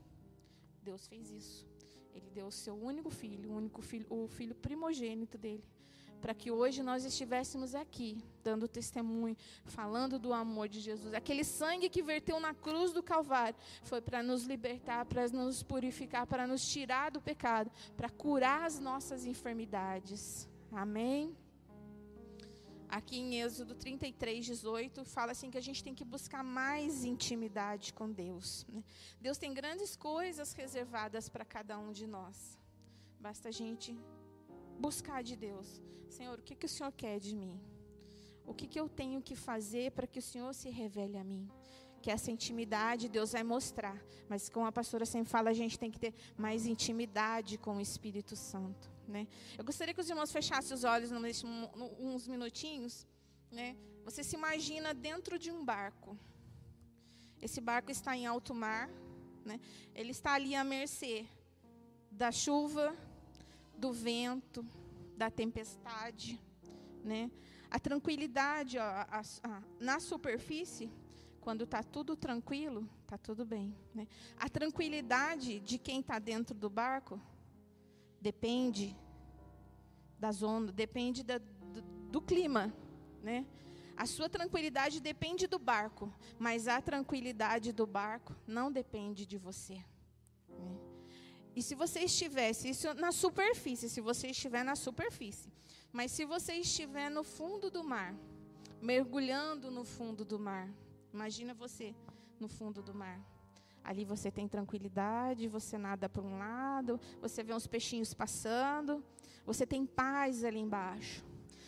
Deus 0.83 1.07
fez 1.07 1.29
isso. 1.31 1.67
Ele 2.13 2.29
deu 2.29 2.47
o 2.47 2.51
seu 2.51 2.75
único 2.75 3.09
filho, 3.09 3.51
o 3.51 3.55
único 3.55 3.81
filho, 3.81 4.05
o 4.09 4.27
filho 4.27 4.55
primogênito 4.55 5.37
dele, 5.37 5.63
para 6.19 6.33
que 6.33 6.51
hoje 6.51 6.83
nós 6.83 7.05
estivéssemos 7.05 7.73
aqui, 7.73 8.17
dando 8.43 8.67
testemunho, 8.67 9.35
falando 9.65 10.19
do 10.19 10.33
amor 10.33 10.67
de 10.67 10.79
Jesus. 10.79 11.13
Aquele 11.13 11.43
sangue 11.43 11.89
que 11.89 12.03
verteu 12.03 12.39
na 12.39 12.53
cruz 12.53 12.91
do 12.91 13.01
Calvário 13.01 13.57
foi 13.83 14.01
para 14.01 14.21
nos 14.21 14.43
libertar, 14.43 15.05
para 15.05 15.27
nos 15.29 15.63
purificar, 15.63 16.27
para 16.27 16.45
nos 16.45 16.67
tirar 16.67 17.11
do 17.11 17.21
pecado, 17.21 17.71
para 17.95 18.09
curar 18.09 18.63
as 18.63 18.77
nossas 18.79 19.25
enfermidades. 19.25 20.49
Amém 20.71 21.35
aqui 22.91 23.17
em 23.17 23.39
Êxodo 23.39 23.73
33, 23.73 24.45
18, 24.45 25.05
fala 25.05 25.31
assim 25.31 25.49
que 25.49 25.57
a 25.57 25.61
gente 25.61 25.81
tem 25.81 25.95
que 25.95 26.03
buscar 26.03 26.43
mais 26.43 27.05
intimidade 27.05 27.93
com 27.93 28.11
Deus. 28.11 28.65
Né? 28.67 28.83
Deus 29.19 29.37
tem 29.37 29.53
grandes 29.53 29.95
coisas 29.95 30.51
reservadas 30.51 31.29
para 31.29 31.45
cada 31.45 31.79
um 31.79 31.93
de 31.93 32.05
nós. 32.05 32.59
Basta 33.17 33.47
a 33.47 33.51
gente 33.51 33.97
buscar 34.77 35.23
de 35.23 35.37
Deus. 35.37 35.81
Senhor, 36.09 36.37
o 36.37 36.41
que, 36.41 36.53
que 36.53 36.65
o 36.65 36.69
Senhor 36.69 36.91
quer 36.91 37.17
de 37.17 37.33
mim? 37.33 37.57
O 38.45 38.53
que, 38.53 38.67
que 38.67 38.79
eu 38.79 38.89
tenho 38.89 39.21
que 39.21 39.35
fazer 39.35 39.91
para 39.91 40.05
que 40.05 40.19
o 40.19 40.21
Senhor 40.21 40.53
se 40.53 40.69
revele 40.69 41.17
a 41.17 41.23
mim? 41.23 41.47
Que 42.01 42.11
essa 42.11 42.29
intimidade 42.29 43.07
Deus 43.07 43.31
vai 43.31 43.43
mostrar. 43.43 44.03
Mas 44.27 44.49
como 44.49 44.65
a 44.65 44.71
pastora 44.71 45.05
sempre 45.05 45.29
fala, 45.29 45.49
a 45.51 45.53
gente 45.53 45.79
tem 45.79 45.89
que 45.89 45.99
ter 45.99 46.13
mais 46.35 46.65
intimidade 46.65 47.57
com 47.57 47.77
o 47.77 47.81
Espírito 47.81 48.35
Santo. 48.35 48.91
Né? 49.11 49.27
Eu 49.57 49.63
gostaria 49.63 49.93
que 49.93 50.01
os 50.01 50.09
irmãos 50.09 50.31
fechassem 50.31 50.73
os 50.73 50.83
olhos 50.83 51.11
nesse, 51.11 51.45
uns 51.99 52.27
minutinhos. 52.27 53.05
Né? 53.51 53.75
Você 54.05 54.23
se 54.23 54.35
imagina 54.35 54.93
dentro 54.93 55.37
de 55.37 55.51
um 55.51 55.63
barco. 55.63 56.17
Esse 57.41 57.59
barco 57.59 57.91
está 57.91 58.15
em 58.15 58.25
alto 58.25 58.55
mar. 58.55 58.89
Né? 59.43 59.59
Ele 59.93 60.11
está 60.11 60.33
ali 60.33 60.55
à 60.55 60.63
mercê 60.63 61.25
da 62.09 62.31
chuva, 62.31 62.95
do 63.77 63.91
vento, 63.91 64.65
da 65.17 65.29
tempestade. 65.29 66.39
Né? 67.03 67.29
A 67.69 67.79
tranquilidade 67.79 68.77
ó, 68.77 68.83
a, 68.83 69.21
a, 69.43 69.63
na 69.79 69.99
superfície, 69.99 70.89
quando 71.41 71.63
está 71.65 71.83
tudo 71.83 72.15
tranquilo, 72.15 72.87
está 73.01 73.17
tudo 73.17 73.45
bem. 73.45 73.75
Né? 73.93 74.07
A 74.37 74.47
tranquilidade 74.47 75.59
de 75.59 75.77
quem 75.77 75.99
está 75.99 76.17
dentro 76.17 76.55
do 76.55 76.69
barco 76.69 77.19
depende 78.21 78.95
das 80.19 80.43
ondas, 80.43 80.73
depende 80.73 81.23
da, 81.23 81.39
do, 81.39 81.81
do, 82.11 82.21
clima, 82.21 82.73
né? 83.23 83.45
A 83.97 84.05
sua 84.05 84.29
tranquilidade 84.29 84.99
depende 84.99 85.47
do 85.47 85.59
barco, 85.59 86.13
mas 86.39 86.67
a 86.67 86.79
tranquilidade 86.79 87.71
do 87.71 87.85
barco 87.85 88.35
não 88.47 88.71
depende 88.71 89.25
de 89.25 89.37
você. 89.37 89.83
Né? 90.47 90.77
E 91.55 91.61
se 91.61 91.75
você 91.75 92.01
estivesse 92.01 92.69
isso 92.69 92.93
na 92.93 93.11
superfície, 93.11 93.89
se 93.89 93.99
você 93.99 94.27
estiver 94.27 94.63
na 94.63 94.75
superfície, 94.75 95.51
mas 95.91 96.11
se 96.11 96.23
você 96.23 96.53
estiver 96.53 97.09
no 97.09 97.23
fundo 97.23 97.69
do 97.69 97.83
mar, 97.83 98.15
mergulhando 98.81 99.69
no 99.69 99.83
fundo 99.83 100.23
do 100.23 100.39
mar, 100.39 100.71
imagina 101.13 101.53
você 101.53 101.93
no 102.39 102.47
fundo 102.47 102.81
do 102.81 102.93
mar. 102.93 103.19
Ali 103.83 104.05
você 104.05 104.29
tem 104.29 104.47
tranquilidade, 104.47 105.47
você 105.47 105.77
nada 105.77 106.07
para 106.07 106.21
um 106.21 106.37
lado, 106.37 106.99
você 107.19 107.43
vê 107.43 107.53
uns 107.53 107.67
peixinhos 107.67 108.13
passando, 108.13 109.03
você 109.45 109.65
tem 109.65 109.85
paz 109.85 110.43
ali 110.43 110.59
embaixo. 110.59 111.23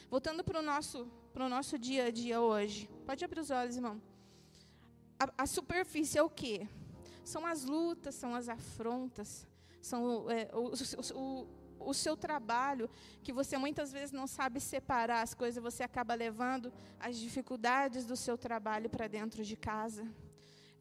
Voltando 0.09 0.43
para 0.43 0.59
o 0.59 0.61
nosso, 0.61 1.07
nosso 1.35 1.77
dia 1.79 2.05
a 2.05 2.11
dia 2.11 2.39
hoje. 2.39 2.87
Pode 3.05 3.25
abrir 3.25 3.39
os 3.39 3.49
olhos, 3.49 3.75
irmão. 3.75 3.99
A, 5.19 5.43
a 5.43 5.45
superfície 5.47 6.17
é 6.17 6.23
o 6.23 6.29
quê? 6.29 6.67
São 7.23 7.45
as 7.45 7.63
lutas, 7.63 8.13
são 8.13 8.35
as 8.35 8.47
afrontas, 8.47 9.47
são 9.81 10.29
é, 10.29 10.49
o, 10.53 10.71
o, 10.71 11.19
o, 11.19 11.47
o 11.79 11.93
seu 11.93 12.15
trabalho, 12.15 12.89
que 13.21 13.33
você 13.33 13.57
muitas 13.57 13.91
vezes 13.91 14.11
não 14.11 14.27
sabe 14.27 14.59
separar 14.59 15.21
as 15.21 15.33
coisas, 15.33 15.61
você 15.61 15.83
acaba 15.83 16.13
levando 16.13 16.71
as 16.99 17.17
dificuldades 17.17 18.05
do 18.05 18.15
seu 18.15 18.37
trabalho 18.37 18.89
para 18.89 19.07
dentro 19.07 19.43
de 19.43 19.55
casa. 19.55 20.07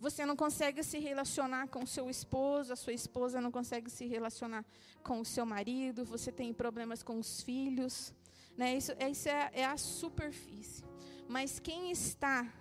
Você 0.02 0.26
não 0.26 0.34
consegue 0.34 0.82
se 0.82 0.98
relacionar 0.98 1.68
com 1.68 1.84
o 1.84 1.86
seu 1.86 2.10
esposo, 2.10 2.72
a 2.72 2.76
sua 2.76 2.92
esposa 2.92 3.40
não 3.40 3.52
consegue 3.52 3.88
se 3.88 4.04
relacionar 4.04 4.64
com 5.00 5.20
o 5.20 5.24
seu 5.24 5.46
marido, 5.46 6.04
você 6.04 6.32
tem 6.32 6.52
problemas 6.52 7.04
com 7.04 7.20
os 7.20 7.40
filhos. 7.40 8.12
Né? 8.56 8.76
Isso, 8.76 8.90
isso 9.08 9.28
é, 9.28 9.50
é 9.52 9.64
a 9.64 9.76
superfície. 9.76 10.82
Mas 11.28 11.60
quem 11.60 11.92
está 11.92 12.52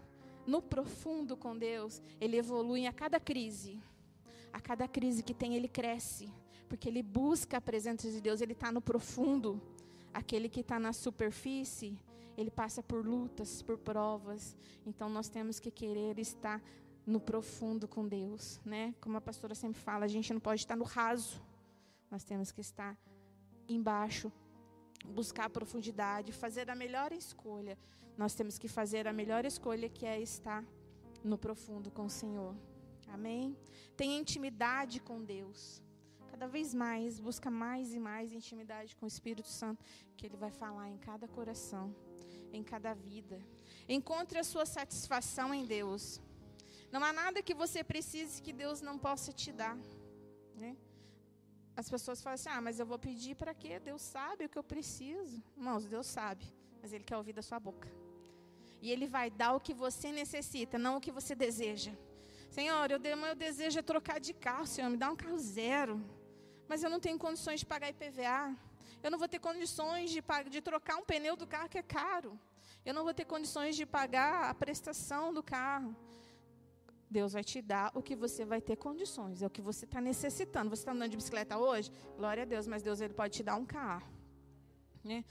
no 0.45 0.61
profundo 0.61 1.35
com 1.35 1.57
Deus, 1.57 1.99
ele 2.19 2.37
evolui 2.37 2.85
a 2.85 2.93
cada 2.93 3.19
crise. 3.19 3.81
A 4.53 4.61
cada 4.61 4.87
crise 4.87 5.23
que 5.23 5.33
tem, 5.33 5.55
ele 5.55 5.67
cresce. 5.67 6.31
Porque 6.69 6.87
ele 6.87 7.01
busca 7.01 7.57
a 7.57 7.61
presença 7.61 8.07
de 8.11 8.21
Deus, 8.21 8.41
ele 8.41 8.53
está 8.53 8.71
no 8.71 8.83
profundo. 8.83 9.59
Aquele 10.13 10.47
que 10.47 10.59
está 10.59 10.79
na 10.79 10.93
superfície, 10.93 11.97
ele 12.37 12.51
passa 12.51 12.83
por 12.83 13.03
lutas, 13.03 13.63
por 13.63 13.79
provas. 13.79 14.55
Então 14.85 15.09
nós 15.09 15.27
temos 15.27 15.59
que 15.59 15.71
querer 15.71 16.19
estar 16.19 16.61
no 17.05 17.19
profundo 17.19 17.87
com 17.87 18.07
Deus, 18.07 18.59
né? 18.63 18.93
Como 19.01 19.17
a 19.17 19.21
pastora 19.21 19.55
sempre 19.55 19.81
fala, 19.81 20.05
a 20.05 20.07
gente 20.07 20.33
não 20.33 20.39
pode 20.39 20.61
estar 20.61 20.75
no 20.75 20.83
raso. 20.83 21.41
Nós 22.09 22.23
temos 22.23 22.51
que 22.51 22.61
estar 22.61 22.97
embaixo, 23.67 24.31
buscar 25.05 25.45
a 25.45 25.49
profundidade, 25.49 26.31
fazer 26.31 26.69
a 26.69 26.75
melhor 26.75 27.11
escolha. 27.11 27.77
Nós 28.17 28.35
temos 28.35 28.57
que 28.57 28.67
fazer 28.67 29.07
a 29.07 29.13
melhor 29.13 29.45
escolha 29.45 29.89
que 29.89 30.05
é 30.05 30.19
estar 30.21 30.63
no 31.23 31.37
profundo 31.37 31.89
com 31.89 32.05
o 32.05 32.09
Senhor. 32.09 32.55
Amém? 33.07 33.57
Tenha 33.95 34.19
intimidade 34.19 34.99
com 35.01 35.23
Deus. 35.23 35.81
cada 36.29 36.47
vez 36.47 36.73
mais, 36.73 37.19
busca 37.19 37.51
mais 37.51 37.93
e 37.93 37.99
mais 37.99 38.33
intimidade 38.33 38.95
com 38.95 39.05
o 39.05 39.07
Espírito 39.07 39.47
Santo, 39.47 39.83
que 40.17 40.25
Ele 40.25 40.37
vai 40.37 40.49
falar 40.49 40.89
em 40.89 40.97
cada 40.97 41.27
coração, 41.27 41.93
em 42.51 42.63
cada 42.63 42.93
vida. 42.93 43.39
Encontre 43.87 44.39
a 44.39 44.43
sua 44.43 44.65
satisfação 44.65 45.53
em 45.53 45.65
Deus. 45.65 46.19
Não 46.91 47.03
há 47.03 47.13
nada 47.13 47.41
que 47.41 47.53
você 47.53 47.83
precise 47.83 48.41
que 48.41 48.51
Deus 48.51 48.81
não 48.81 48.97
possa 48.97 49.31
te 49.31 49.51
dar. 49.51 49.77
Né? 50.55 50.75
As 51.75 51.89
pessoas 51.89 52.21
falam 52.21 52.35
assim: 52.35 52.49
ah, 52.49 52.61
mas 52.61 52.79
eu 52.79 52.85
vou 52.85 52.99
pedir 52.99 53.35
para 53.35 53.53
quê? 53.53 53.79
Deus 53.79 54.01
sabe 54.01 54.45
o 54.45 54.49
que 54.49 54.57
eu 54.57 54.63
preciso. 54.63 55.41
Irmãos, 55.57 55.85
Deus 55.85 56.07
sabe, 56.07 56.45
mas 56.81 56.91
Ele 56.91 57.03
quer 57.03 57.17
ouvir 57.17 57.33
da 57.33 57.41
sua 57.41 57.59
boca. 57.59 57.87
E 58.81 58.91
Ele 58.91 59.07
vai 59.07 59.29
dar 59.29 59.53
o 59.53 59.59
que 59.59 59.73
você 59.73 60.11
necessita, 60.11 60.77
não 60.77 60.97
o 60.97 61.01
que 61.01 61.11
você 61.11 61.33
deseja. 61.33 61.93
Senhor, 62.49 62.91
eu, 62.91 62.99
desejo 63.35 63.79
é 63.79 63.81
trocar 63.81 64.19
de 64.19 64.33
carro, 64.33 64.67
Senhor, 64.67 64.89
me 64.89 64.97
dá 64.97 65.09
um 65.09 65.15
carro 65.15 65.39
zero. 65.39 66.03
Mas 66.67 66.83
eu 66.83 66.89
não 66.89 66.99
tenho 66.99 67.17
condições 67.17 67.61
de 67.61 67.65
pagar 67.65 67.89
IPVA. 67.89 68.55
Eu 69.01 69.09
não 69.09 69.17
vou 69.17 69.27
ter 69.27 69.39
condições 69.39 70.11
de, 70.11 70.21
de 70.49 70.61
trocar 70.61 70.97
um 70.97 71.03
pneu 71.03 71.37
do 71.37 71.47
carro 71.47 71.69
que 71.69 71.77
é 71.77 71.83
caro. 71.83 72.37
Eu 72.85 72.93
não 72.93 73.03
vou 73.03 73.13
ter 73.13 73.25
condições 73.25 73.75
de 73.75 73.85
pagar 73.85 74.49
a 74.49 74.53
prestação 74.53 75.33
do 75.33 75.41
carro. 75.41 75.95
Deus 77.11 77.33
vai 77.33 77.43
te 77.43 77.61
dar 77.61 77.91
o 77.93 78.01
que 78.01 78.15
você 78.15 78.45
vai 78.45 78.61
ter 78.61 78.77
condições, 78.77 79.41
é 79.41 79.47
o 79.47 79.49
que 79.49 79.61
você 79.61 79.83
está 79.83 79.99
necessitando. 79.99 80.69
Você 80.69 80.83
está 80.83 80.93
andando 80.93 81.11
de 81.11 81.17
bicicleta 81.17 81.57
hoje? 81.57 81.91
Glória 82.15 82.43
a 82.43 82.45
Deus, 82.45 82.65
mas 82.65 82.81
Deus 82.81 83.01
ele 83.01 83.13
pode 83.13 83.33
te 83.33 83.43
dar 83.43 83.55
um 83.57 83.65
carro. 83.65 84.07
Né? 85.03 85.25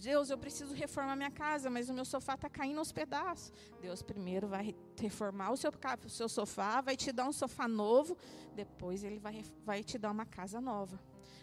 Deus, 0.00 0.30
eu 0.30 0.38
preciso 0.38 0.72
reformar 0.74 1.16
minha 1.16 1.30
casa, 1.30 1.68
mas 1.68 1.88
o 1.88 1.94
meu 1.94 2.04
sofá 2.04 2.34
está 2.34 2.48
caindo 2.48 2.78
aos 2.78 2.92
pedaços. 2.92 3.52
Deus 3.80 4.00
primeiro 4.00 4.46
vai 4.46 4.76
reformar 4.96 5.50
o 5.50 5.56
seu, 5.56 5.72
o 6.04 6.08
seu 6.08 6.28
sofá, 6.28 6.80
vai 6.80 6.96
te 6.96 7.10
dar 7.10 7.28
um 7.28 7.32
sofá 7.32 7.66
novo, 7.66 8.16
depois 8.54 9.02
ele 9.02 9.18
vai, 9.18 9.44
vai 9.64 9.82
te 9.82 9.98
dar 9.98 10.12
uma 10.12 10.24
casa 10.24 10.60
nova. 10.60 11.00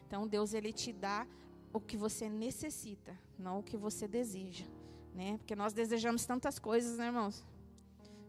Então 0.08 0.26
Deus 0.26 0.54
ele 0.54 0.72
te 0.72 0.94
dá 0.94 1.28
o 1.74 1.82
que 1.82 1.98
você 1.98 2.30
necessita, 2.30 3.18
não 3.38 3.60
o 3.60 3.64
que 3.64 3.76
você 3.76 4.08
deseja. 4.08 4.66
Né? 5.14 5.38
Porque 5.38 5.56
nós 5.56 5.74
desejamos 5.74 6.26
tantas 6.26 6.60
coisas, 6.60 6.98
né, 6.98 7.08
irmãos? 7.08 7.44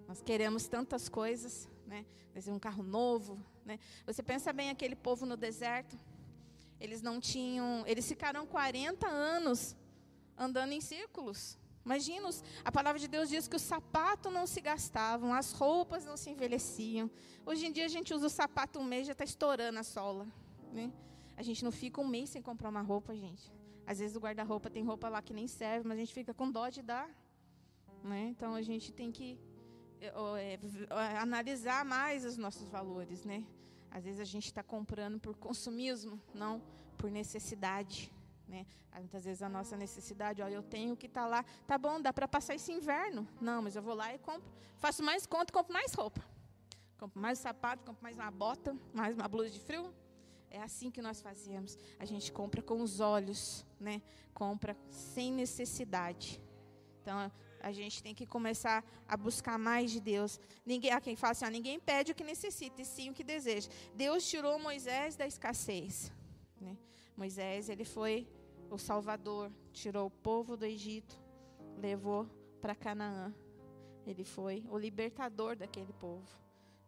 Nós 0.06 0.20
queremos 0.20 0.66
tantas 0.66 1.08
coisas, 1.08 1.68
né? 1.86 2.04
um 2.48 2.58
carro 2.58 2.82
novo, 2.82 3.38
né? 3.64 3.78
Você 4.06 4.22
pensa 4.22 4.52
bem 4.52 4.70
aquele 4.70 4.96
povo 4.96 5.26
no 5.26 5.36
deserto? 5.36 5.98
Eles 6.80 7.00
não 7.00 7.20
tinham, 7.20 7.84
eles 7.86 8.08
ficaram 8.08 8.46
40 8.46 9.06
anos 9.06 9.76
andando 10.36 10.72
em 10.72 10.80
círculos. 10.80 11.58
Imagina, 11.84 12.28
a 12.64 12.70
palavra 12.70 12.98
de 12.98 13.08
Deus 13.08 13.28
diz 13.28 13.48
que 13.48 13.56
o 13.56 13.58
sapato 13.58 14.30
não 14.30 14.46
se 14.46 14.60
gastavam, 14.60 15.34
as 15.34 15.52
roupas 15.52 16.04
não 16.04 16.16
se 16.16 16.30
envelheciam. 16.30 17.10
Hoje 17.44 17.66
em 17.66 17.72
dia 17.72 17.84
a 17.86 17.88
gente 17.88 18.14
usa 18.14 18.26
o 18.26 18.30
sapato 18.30 18.78
um 18.78 18.84
mês 18.84 19.06
já 19.06 19.12
está 19.12 19.24
estourando 19.24 19.78
a 19.78 19.82
sola, 19.82 20.26
né? 20.72 20.92
A 21.36 21.42
gente 21.42 21.64
não 21.64 21.72
fica 21.72 22.00
um 22.00 22.06
mês 22.06 22.30
sem 22.30 22.40
comprar 22.40 22.68
uma 22.68 22.82
roupa, 22.82 23.14
gente. 23.14 23.52
Às 23.84 23.98
vezes 23.98 24.14
o 24.14 24.20
guarda-roupa 24.20 24.70
tem 24.70 24.84
roupa 24.84 25.08
lá 25.08 25.20
que 25.20 25.34
nem 25.34 25.48
serve, 25.48 25.88
mas 25.88 25.98
a 25.98 26.00
gente 26.00 26.14
fica 26.14 26.32
com 26.32 26.50
dó 26.50 26.68
de 26.68 26.82
dar, 26.82 27.10
né? 28.04 28.28
Então 28.28 28.54
a 28.54 28.62
gente 28.62 28.92
tem 28.92 29.10
que 29.10 29.40
analisar 31.20 31.84
mais 31.84 32.24
os 32.24 32.36
nossos 32.36 32.68
valores, 32.68 33.24
né? 33.24 33.44
Às 33.90 34.04
vezes 34.04 34.20
a 34.20 34.24
gente 34.24 34.46
está 34.46 34.62
comprando 34.62 35.20
por 35.20 35.36
consumismo, 35.36 36.20
não 36.34 36.62
por 36.96 37.10
necessidade, 37.10 38.12
né? 38.48 38.66
Muitas 38.94 39.24
vezes 39.24 39.42
a 39.42 39.48
nossa 39.48 39.76
necessidade, 39.76 40.42
ó, 40.42 40.48
eu 40.48 40.62
tenho 40.62 40.96
que 40.96 41.06
estar 41.06 41.22
tá 41.22 41.26
lá, 41.26 41.44
tá 41.66 41.78
bom, 41.78 42.00
dá 42.00 42.12
para 42.12 42.28
passar 42.28 42.54
esse 42.54 42.72
inverno. 42.72 43.26
Não, 43.40 43.62
mas 43.62 43.76
eu 43.76 43.82
vou 43.82 43.94
lá 43.94 44.14
e 44.14 44.18
compro, 44.18 44.50
faço 44.78 45.02
mais 45.02 45.26
conta, 45.26 45.52
compro 45.52 45.72
mais 45.72 45.92
roupa, 45.94 46.22
compro 46.98 47.20
mais 47.20 47.38
sapato, 47.38 47.84
compro 47.84 48.02
mais 48.02 48.16
uma 48.16 48.30
bota, 48.30 48.76
mais 48.92 49.14
uma 49.14 49.28
blusa 49.28 49.50
de 49.50 49.60
frio. 49.60 49.92
É 50.50 50.60
assim 50.60 50.90
que 50.90 51.00
nós 51.00 51.22
fazemos. 51.22 51.78
A 51.98 52.04
gente 52.04 52.30
compra 52.30 52.60
com 52.60 52.82
os 52.82 53.00
olhos, 53.00 53.64
né? 53.80 54.02
Compra 54.34 54.76
sem 54.90 55.32
necessidade. 55.32 56.42
Então, 57.00 57.32
a 57.62 57.72
gente 57.72 58.02
tem 58.02 58.14
que 58.14 58.26
começar 58.26 58.84
a 59.06 59.16
buscar 59.16 59.58
mais 59.58 59.90
de 59.90 60.00
Deus. 60.00 60.38
Ninguém, 60.66 60.90
há 60.90 61.00
quem 61.00 61.16
fala 61.16 61.32
assim, 61.32 61.44
ó, 61.44 61.48
ninguém 61.48 61.78
pede 61.78 62.12
o 62.12 62.14
que 62.14 62.24
necessita, 62.24 62.82
e 62.82 62.84
sim 62.84 63.10
o 63.10 63.14
que 63.14 63.24
deseja. 63.24 63.70
Deus 63.94 64.28
tirou 64.28 64.58
Moisés 64.58 65.16
da 65.16 65.26
escassez. 65.26 66.12
Né? 66.60 66.76
Moisés, 67.16 67.68
ele 67.68 67.84
foi 67.84 68.28
o 68.68 68.76
Salvador, 68.76 69.50
tirou 69.72 70.06
o 70.06 70.10
povo 70.10 70.56
do 70.56 70.64
Egito, 70.64 71.20
levou 71.78 72.28
para 72.60 72.74
Canaã. 72.74 73.32
Ele 74.06 74.24
foi 74.24 74.64
o 74.68 74.76
libertador 74.76 75.56
daquele 75.56 75.92
povo. 75.92 76.28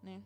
Né? 0.03 0.23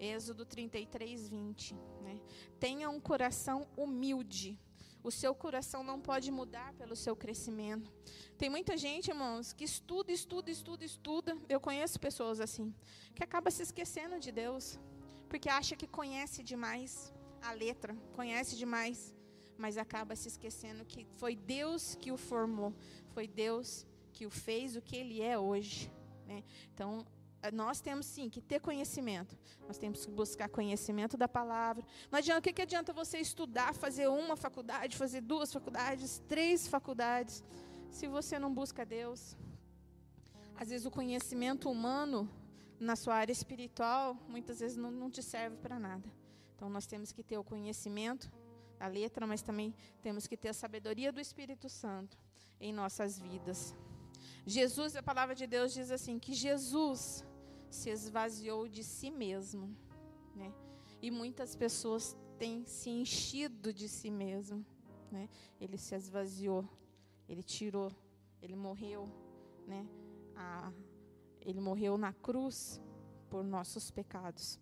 Êxodo 0.00 0.44
33, 0.44 1.28
20. 1.28 1.74
Né? 2.02 2.20
Tenha 2.58 2.90
um 2.90 3.00
coração 3.00 3.68
humilde 3.76 4.58
o 5.06 5.10
seu 5.12 5.32
coração 5.32 5.84
não 5.84 6.00
pode 6.00 6.32
mudar 6.32 6.72
pelo 6.72 6.96
seu 6.96 7.14
crescimento. 7.14 7.92
Tem 8.36 8.50
muita 8.50 8.76
gente, 8.76 9.08
irmãos, 9.08 9.52
que 9.52 9.62
estuda, 9.62 10.10
estuda, 10.10 10.50
estuda, 10.50 10.84
estuda. 10.84 11.38
Eu 11.48 11.60
conheço 11.60 12.00
pessoas 12.00 12.40
assim, 12.40 12.74
que 13.14 13.22
acaba 13.22 13.48
se 13.52 13.62
esquecendo 13.62 14.18
de 14.18 14.32
Deus, 14.32 14.80
porque 15.28 15.48
acha 15.48 15.76
que 15.76 15.86
conhece 15.86 16.42
demais 16.42 17.14
a 17.40 17.52
letra, 17.52 17.96
conhece 18.14 18.56
demais, 18.56 19.14
mas 19.56 19.78
acaba 19.78 20.16
se 20.16 20.26
esquecendo 20.26 20.84
que 20.84 21.06
foi 21.18 21.36
Deus 21.36 21.94
que 21.94 22.10
o 22.10 22.16
formou, 22.16 22.74
foi 23.14 23.28
Deus 23.28 23.86
que 24.12 24.26
o 24.26 24.30
fez 24.30 24.74
o 24.74 24.82
que 24.82 24.96
ele 24.96 25.22
é 25.22 25.38
hoje. 25.38 25.88
Né? 26.26 26.42
Então, 26.74 27.06
nós 27.52 27.80
temos 27.80 28.06
sim 28.06 28.28
que 28.28 28.40
ter 28.40 28.60
conhecimento. 28.60 29.36
Nós 29.66 29.78
temos 29.78 30.04
que 30.04 30.10
buscar 30.10 30.48
conhecimento 30.48 31.16
da 31.16 31.28
palavra. 31.28 31.84
Não 32.10 32.18
adianta, 32.18 32.40
o 32.40 32.42
que, 32.42 32.52
que 32.52 32.62
adianta 32.62 32.92
você 32.92 33.18
estudar, 33.18 33.74
fazer 33.74 34.08
uma 34.08 34.36
faculdade, 34.36 34.96
fazer 34.96 35.20
duas 35.20 35.52
faculdades, 35.52 36.22
três 36.28 36.66
faculdades, 36.66 37.42
se 37.90 38.06
você 38.06 38.38
não 38.38 38.52
busca 38.52 38.84
Deus? 38.84 39.36
Às 40.56 40.70
vezes 40.70 40.86
o 40.86 40.90
conhecimento 40.90 41.70
humano 41.70 42.28
na 42.78 42.96
sua 42.96 43.14
área 43.14 43.32
espiritual, 43.32 44.16
muitas 44.28 44.60
vezes 44.60 44.76
não, 44.76 44.90
não 44.90 45.10
te 45.10 45.22
serve 45.22 45.56
para 45.56 45.78
nada. 45.78 46.10
Então 46.54 46.68
nós 46.68 46.86
temos 46.86 47.12
que 47.12 47.22
ter 47.22 47.38
o 47.38 47.44
conhecimento 47.44 48.30
da 48.78 48.86
letra, 48.86 49.26
mas 49.26 49.42
também 49.42 49.74
temos 50.02 50.26
que 50.26 50.36
ter 50.36 50.48
a 50.48 50.54
sabedoria 50.54 51.12
do 51.12 51.20
Espírito 51.20 51.68
Santo 51.68 52.18
em 52.60 52.72
nossas 52.72 53.18
vidas. 53.18 53.74
Jesus, 54.46 54.94
a 54.96 55.02
palavra 55.02 55.34
de 55.34 55.46
Deus 55.46 55.72
diz 55.72 55.90
assim: 55.90 56.18
que 56.18 56.32
Jesus 56.32 57.24
se 57.76 57.90
esvaziou 57.90 58.66
de 58.66 58.82
si 58.82 59.10
mesmo. 59.10 59.76
Né? 60.34 60.52
E 61.00 61.10
muitas 61.10 61.54
pessoas 61.54 62.16
têm 62.38 62.64
se 62.64 62.90
enchido 62.90 63.72
de 63.72 63.88
si 63.88 64.10
mesmo. 64.10 64.64
Né? 65.12 65.28
Ele 65.60 65.76
se 65.76 65.94
esvaziou, 65.94 66.68
ele 67.28 67.42
tirou, 67.42 67.92
ele 68.42 68.56
morreu. 68.56 69.08
Né? 69.66 69.86
A, 70.34 70.72
ele 71.40 71.60
morreu 71.60 71.96
na 71.98 72.12
cruz 72.12 72.80
por 73.28 73.44
nossos 73.44 73.90
pecados. 73.90 74.58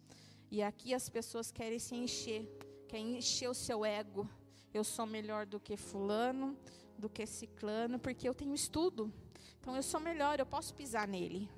E 0.51 0.63
aqui 0.63 0.93
as 0.93 1.09
pessoas 1.09 1.51
querem 1.51 1.79
se 1.79 1.95
encher, 1.95 2.49
querem 2.89 3.17
encher 3.17 3.49
o 3.49 3.55
seu 3.55 3.85
ego. 3.85 4.29
Eu 4.73 4.83
sou 4.83 5.07
melhor 5.07 5.47
do 5.47 5.61
que 5.61 5.77
fulano, 5.77 6.59
do 6.99 7.09
que 7.09 7.25
ciclano, 7.27 7.99
porque 7.99 8.29
eu 8.29 8.35
tenho 8.35 8.55
estudo. 8.55 9.13
Então 9.61 9.75
eu 9.77 9.83
sou 9.83 10.01
melhor, 10.01 10.39
eu 10.39 10.47
posso 10.47 10.75
pisar 10.75 11.07
nele. 11.07 11.49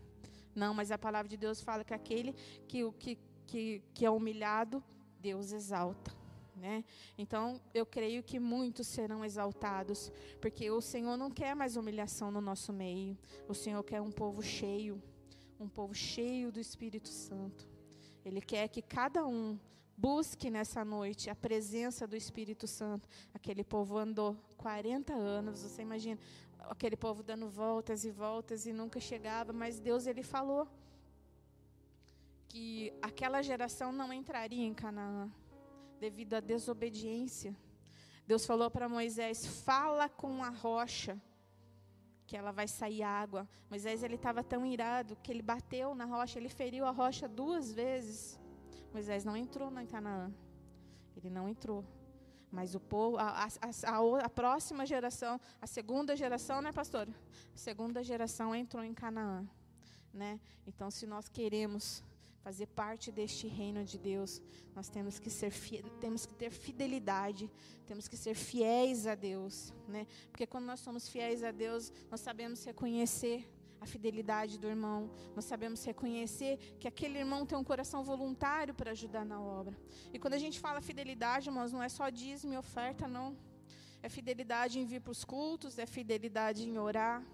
Não, 0.56 0.72
mas 0.72 0.90
a 0.90 0.96
palavra 0.96 1.28
de 1.28 1.36
Deus 1.36 1.60
fala 1.60 1.84
que 1.84 1.92
aquele 1.92 2.32
que, 2.66 2.90
que, 2.92 3.18
que, 3.46 3.82
que 3.92 4.06
é 4.06 4.10
humilhado, 4.10 4.82
Deus 5.20 5.52
exalta. 5.52 6.12
Né? 6.56 6.82
Então, 7.18 7.60
eu 7.74 7.84
creio 7.84 8.22
que 8.22 8.40
muitos 8.40 8.86
serão 8.86 9.22
exaltados, 9.22 10.10
porque 10.40 10.70
o 10.70 10.80
Senhor 10.80 11.14
não 11.18 11.30
quer 11.30 11.54
mais 11.54 11.76
humilhação 11.76 12.30
no 12.30 12.40
nosso 12.40 12.72
meio. 12.72 13.18
O 13.46 13.52
Senhor 13.52 13.82
quer 13.84 14.00
um 14.00 14.10
povo 14.10 14.42
cheio, 14.42 15.00
um 15.60 15.68
povo 15.68 15.94
cheio 15.94 16.50
do 16.50 16.58
Espírito 16.58 17.10
Santo. 17.10 17.68
Ele 18.24 18.40
quer 18.40 18.68
que 18.68 18.80
cada 18.80 19.26
um 19.26 19.58
busque 19.96 20.50
nessa 20.50 20.84
noite 20.84 21.30
a 21.30 21.34
presença 21.34 22.06
do 22.06 22.16
Espírito 22.16 22.66
Santo. 22.66 23.08
Aquele 23.32 23.62
povo 23.62 23.96
andou 23.96 24.36
40 24.56 25.12
anos, 25.14 25.62
você 25.62 25.82
imagina, 25.82 26.20
aquele 26.58 26.96
povo 26.96 27.22
dando 27.22 27.48
voltas 27.48 28.04
e 28.04 28.10
voltas 28.10 28.66
e 28.66 28.72
nunca 28.72 29.00
chegava, 29.00 29.52
mas 29.52 29.78
Deus 29.78 30.06
ele 30.06 30.22
falou 30.22 30.68
que 32.48 32.92
aquela 33.02 33.42
geração 33.42 33.92
não 33.92 34.12
entraria 34.12 34.64
em 34.64 34.74
Canaã 34.74 35.30
devido 36.00 36.34
à 36.34 36.40
desobediência. 36.40 37.56
Deus 38.26 38.44
falou 38.44 38.70
para 38.70 38.88
Moisés: 38.88 39.46
"Fala 39.46 40.08
com 40.08 40.42
a 40.42 40.50
rocha 40.50 41.20
que 42.26 42.36
ela 42.36 42.52
vai 42.52 42.66
sair 42.66 43.02
água". 43.02 43.48
Moisés 43.70 44.02
ele 44.02 44.14
estava 44.14 44.42
tão 44.42 44.64
irado 44.64 45.16
que 45.22 45.30
ele 45.30 45.42
bateu 45.42 45.94
na 45.94 46.04
rocha, 46.04 46.38
ele 46.38 46.48
feriu 46.48 46.84
a 46.86 46.90
rocha 46.90 47.28
duas 47.28 47.72
vezes. 47.72 48.38
Moisés 48.92 49.24
não 49.24 49.36
entrou 49.36 49.70
na 49.70 49.84
Canaã. 49.84 50.32
Ele 51.16 51.30
não 51.30 51.48
entrou. 51.48 51.84
Mas 52.56 52.74
o 52.74 52.80
povo, 52.80 53.18
a, 53.18 53.46
a, 53.46 54.24
a, 54.24 54.28
próxima 54.30 54.86
geração, 54.86 55.38
a 55.60 55.66
segunda 55.66 56.16
geração, 56.16 56.62
né, 56.62 56.72
pastor? 56.72 57.06
A 57.54 57.58
segunda 57.58 58.02
geração 58.02 58.54
entrou 58.54 58.82
em 58.82 58.94
Canaã, 58.94 59.46
né? 60.10 60.40
Então, 60.66 60.90
se 60.90 61.06
nós 61.06 61.28
queremos 61.28 62.02
fazer 62.40 62.66
parte 62.68 63.12
deste 63.12 63.46
reino 63.46 63.84
de 63.84 63.98
Deus, 63.98 64.40
nós 64.74 64.88
temos 64.88 65.18
que 65.18 65.28
ser 65.28 65.52
temos 66.00 66.24
que 66.24 66.34
ter 66.34 66.50
fidelidade, 66.50 67.50
temos 67.84 68.08
que 68.08 68.16
ser 68.16 68.34
fiéis 68.34 69.06
a 69.06 69.14
Deus, 69.14 69.74
né? 69.86 70.06
Porque 70.30 70.46
quando 70.46 70.64
nós 70.64 70.80
somos 70.80 71.06
fiéis 71.10 71.44
a 71.44 71.50
Deus, 71.50 71.92
nós 72.10 72.22
sabemos 72.22 72.64
reconhecer 72.64 73.46
a 73.86 73.92
fidelidade 73.94 74.58
do 74.62 74.66
irmão. 74.74 75.00
Nós 75.36 75.44
sabemos 75.52 75.84
reconhecer 75.90 76.52
que 76.80 76.88
aquele 76.92 77.18
irmão 77.24 77.46
tem 77.46 77.56
um 77.56 77.68
coração 77.72 78.02
voluntário 78.12 78.74
para 78.74 78.90
ajudar 78.90 79.24
na 79.24 79.40
obra. 79.40 79.74
E 80.12 80.18
quando 80.18 80.34
a 80.34 80.42
gente 80.44 80.58
fala 80.58 80.80
fidelidade, 80.80 81.48
irmãos, 81.48 81.72
não 81.72 81.82
é 81.82 81.88
só 81.88 82.06
dízimo 82.10 82.52
e 82.52 82.58
oferta, 82.58 83.06
não. 83.06 83.28
É 84.02 84.08
fidelidade 84.08 84.78
em 84.80 84.84
vir 84.84 85.00
para 85.00 85.12
os 85.16 85.24
cultos, 85.24 85.78
é 85.78 85.86
fidelidade 85.86 86.68
em 86.68 86.76
orar, 86.78 87.24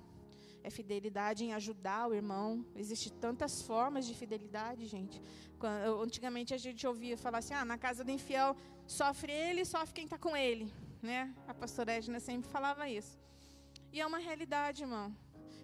é 0.62 0.70
fidelidade 0.70 1.44
em 1.44 1.52
ajudar 1.54 2.08
o 2.08 2.14
irmão. 2.14 2.64
Existem 2.76 3.12
tantas 3.26 3.62
formas 3.62 4.06
de 4.06 4.14
fidelidade, 4.14 4.86
gente. 4.86 5.20
Quando, 5.58 6.02
antigamente 6.02 6.52
a 6.54 6.58
gente 6.58 6.86
ouvia 6.86 7.16
falar 7.16 7.38
assim: 7.38 7.54
ah, 7.54 7.64
na 7.64 7.78
casa 7.78 8.04
do 8.04 8.10
infiel 8.10 8.54
sofre 8.86 9.32
ele, 9.32 9.64
sofre 9.64 9.94
quem 9.94 10.04
está 10.04 10.18
com 10.18 10.36
ele. 10.36 10.70
Né? 11.02 11.34
A 11.48 11.54
pastora 11.54 11.92
Edna 11.92 12.20
sempre 12.20 12.48
falava 12.50 12.88
isso. 12.88 13.18
E 13.92 14.00
é 14.00 14.06
uma 14.06 14.18
realidade, 14.18 14.82
irmão. 14.82 15.14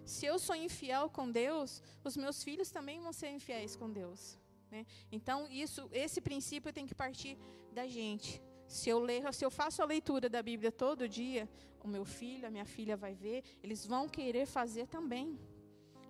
Se 0.09 0.25
eu 0.25 0.39
sou 0.39 0.55
infiel 0.55 1.07
com 1.07 1.29
Deus, 1.29 1.83
os 2.03 2.17
meus 2.17 2.43
filhos 2.43 2.71
também 2.71 2.99
vão 2.99 3.13
ser 3.13 3.29
infiéis 3.29 3.75
com 3.75 3.87
Deus. 3.91 4.39
Né? 4.71 4.83
Então, 5.11 5.47
isso, 5.47 5.87
esse 5.91 6.19
princípio 6.19 6.73
tem 6.73 6.87
que 6.87 6.95
partir 6.95 7.37
da 7.71 7.85
gente. 7.87 8.41
Se 8.67 8.89
eu 8.89 8.99
ler, 8.99 9.31
se 9.31 9.45
eu 9.45 9.51
faço 9.51 9.83
a 9.83 9.85
leitura 9.85 10.27
da 10.27 10.41
Bíblia 10.41 10.71
todo 10.71 11.07
dia, 11.07 11.47
o 11.83 11.87
meu 11.87 12.03
filho, 12.03 12.47
a 12.47 12.49
minha 12.49 12.65
filha 12.65 12.97
vai 12.97 13.13
ver, 13.13 13.43
eles 13.61 13.85
vão 13.85 14.09
querer 14.09 14.47
fazer 14.47 14.87
também, 14.87 15.39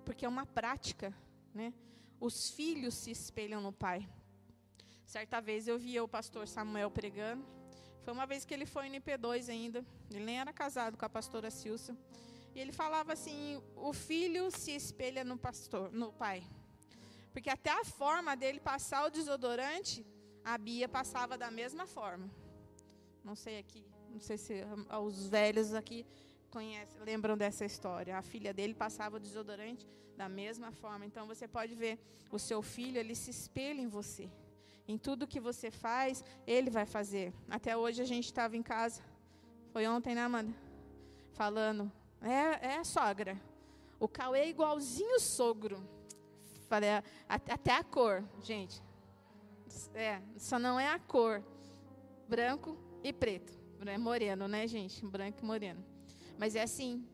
porque 0.05 0.25
é 0.25 0.29
uma 0.29 0.45
prática, 0.45 1.13
né? 1.53 1.73
Os 2.21 2.51
filhos 2.51 2.93
se 2.93 3.11
espelham 3.11 3.61
no 3.61 3.73
pai. 3.73 4.09
Certa 5.05 5.41
vez 5.41 5.67
eu 5.67 5.77
via 5.77 6.01
o 6.01 6.07
pastor 6.07 6.47
Samuel 6.47 6.89
pregando. 6.89 7.45
Foi 8.03 8.13
uma 8.13 8.25
vez 8.25 8.45
que 8.45 8.53
ele 8.53 8.65
foi 8.65 8.87
no 8.87 8.95
IP2 8.95 9.49
ainda. 9.49 9.85
Ele 10.09 10.23
nem 10.23 10.39
era 10.39 10.53
casado 10.53 10.97
com 10.97 11.05
a 11.05 11.09
pastora 11.09 11.51
Silsa. 11.51 11.97
Ele 12.59 12.71
falava 12.71 13.13
assim: 13.13 13.61
o 13.75 13.93
filho 13.93 14.51
se 14.51 14.71
espelha 14.71 15.23
no 15.23 15.37
pastor, 15.37 15.91
no 15.91 16.11
pai. 16.11 16.43
Porque 17.31 17.49
até 17.49 17.71
a 17.71 17.85
forma 17.85 18.35
dele 18.35 18.59
passar 18.59 19.05
o 19.05 19.09
desodorante, 19.09 20.05
a 20.43 20.57
Bia 20.57 20.89
passava 20.89 21.37
da 21.37 21.49
mesma 21.49 21.85
forma. 21.85 22.29
Não 23.23 23.35
sei 23.35 23.59
aqui, 23.59 23.85
não 24.09 24.19
sei 24.19 24.37
se 24.37 24.63
os 25.01 25.27
velhos 25.27 25.73
aqui 25.73 26.05
conhecem, 26.49 27.01
lembram 27.03 27.37
dessa 27.37 27.63
história. 27.65 28.17
A 28.17 28.21
filha 28.21 28.53
dele 28.53 28.73
passava 28.73 29.17
o 29.17 29.19
desodorante 29.19 29.87
da 30.17 30.27
mesma 30.27 30.71
forma. 30.71 31.05
Então 31.05 31.27
você 31.27 31.47
pode 31.47 31.75
ver 31.75 31.97
o 32.31 32.39
seu 32.39 32.61
filho, 32.61 32.97
ele 32.97 33.15
se 33.15 33.29
espelha 33.29 33.81
em 33.81 33.87
você. 33.87 34.29
Em 34.87 34.97
tudo 34.97 35.27
que 35.27 35.39
você 35.39 35.69
faz, 35.69 36.25
ele 36.47 36.69
vai 36.69 36.85
fazer. 36.85 37.31
Até 37.49 37.77
hoje 37.77 38.01
a 38.01 38.05
gente 38.05 38.25
estava 38.25 38.57
em 38.57 38.63
casa. 38.63 39.01
Foi 39.71 39.87
ontem, 39.87 40.15
né, 40.15 40.23
Amanda? 40.23 40.53
Falando. 41.33 41.98
É, 42.21 42.75
é 42.75 42.83
sogra. 42.83 43.39
O 43.99 44.07
Cauê 44.07 44.39
é 44.39 44.49
igualzinho 44.49 45.15
o 45.15 45.19
sogro. 45.19 45.87
Falei, 46.67 46.89
até 47.27 47.73
a 47.73 47.83
cor, 47.83 48.23
gente. 48.41 48.81
É, 49.93 50.21
só 50.37 50.59
não 50.59 50.79
é 50.79 50.87
a 50.87 50.99
cor. 50.99 51.43
Branco, 52.27 52.77
e 53.03 53.13
preto. 53.13 53.57
É 53.85 53.97
moreno, 53.97 54.47
né, 54.47 54.67
gente? 54.67 55.05
Branco 55.05 55.39
e 55.41 55.45
moreno. 55.45 55.83
Mas 56.37 56.55
é 56.55 56.61
assim, 56.61 57.07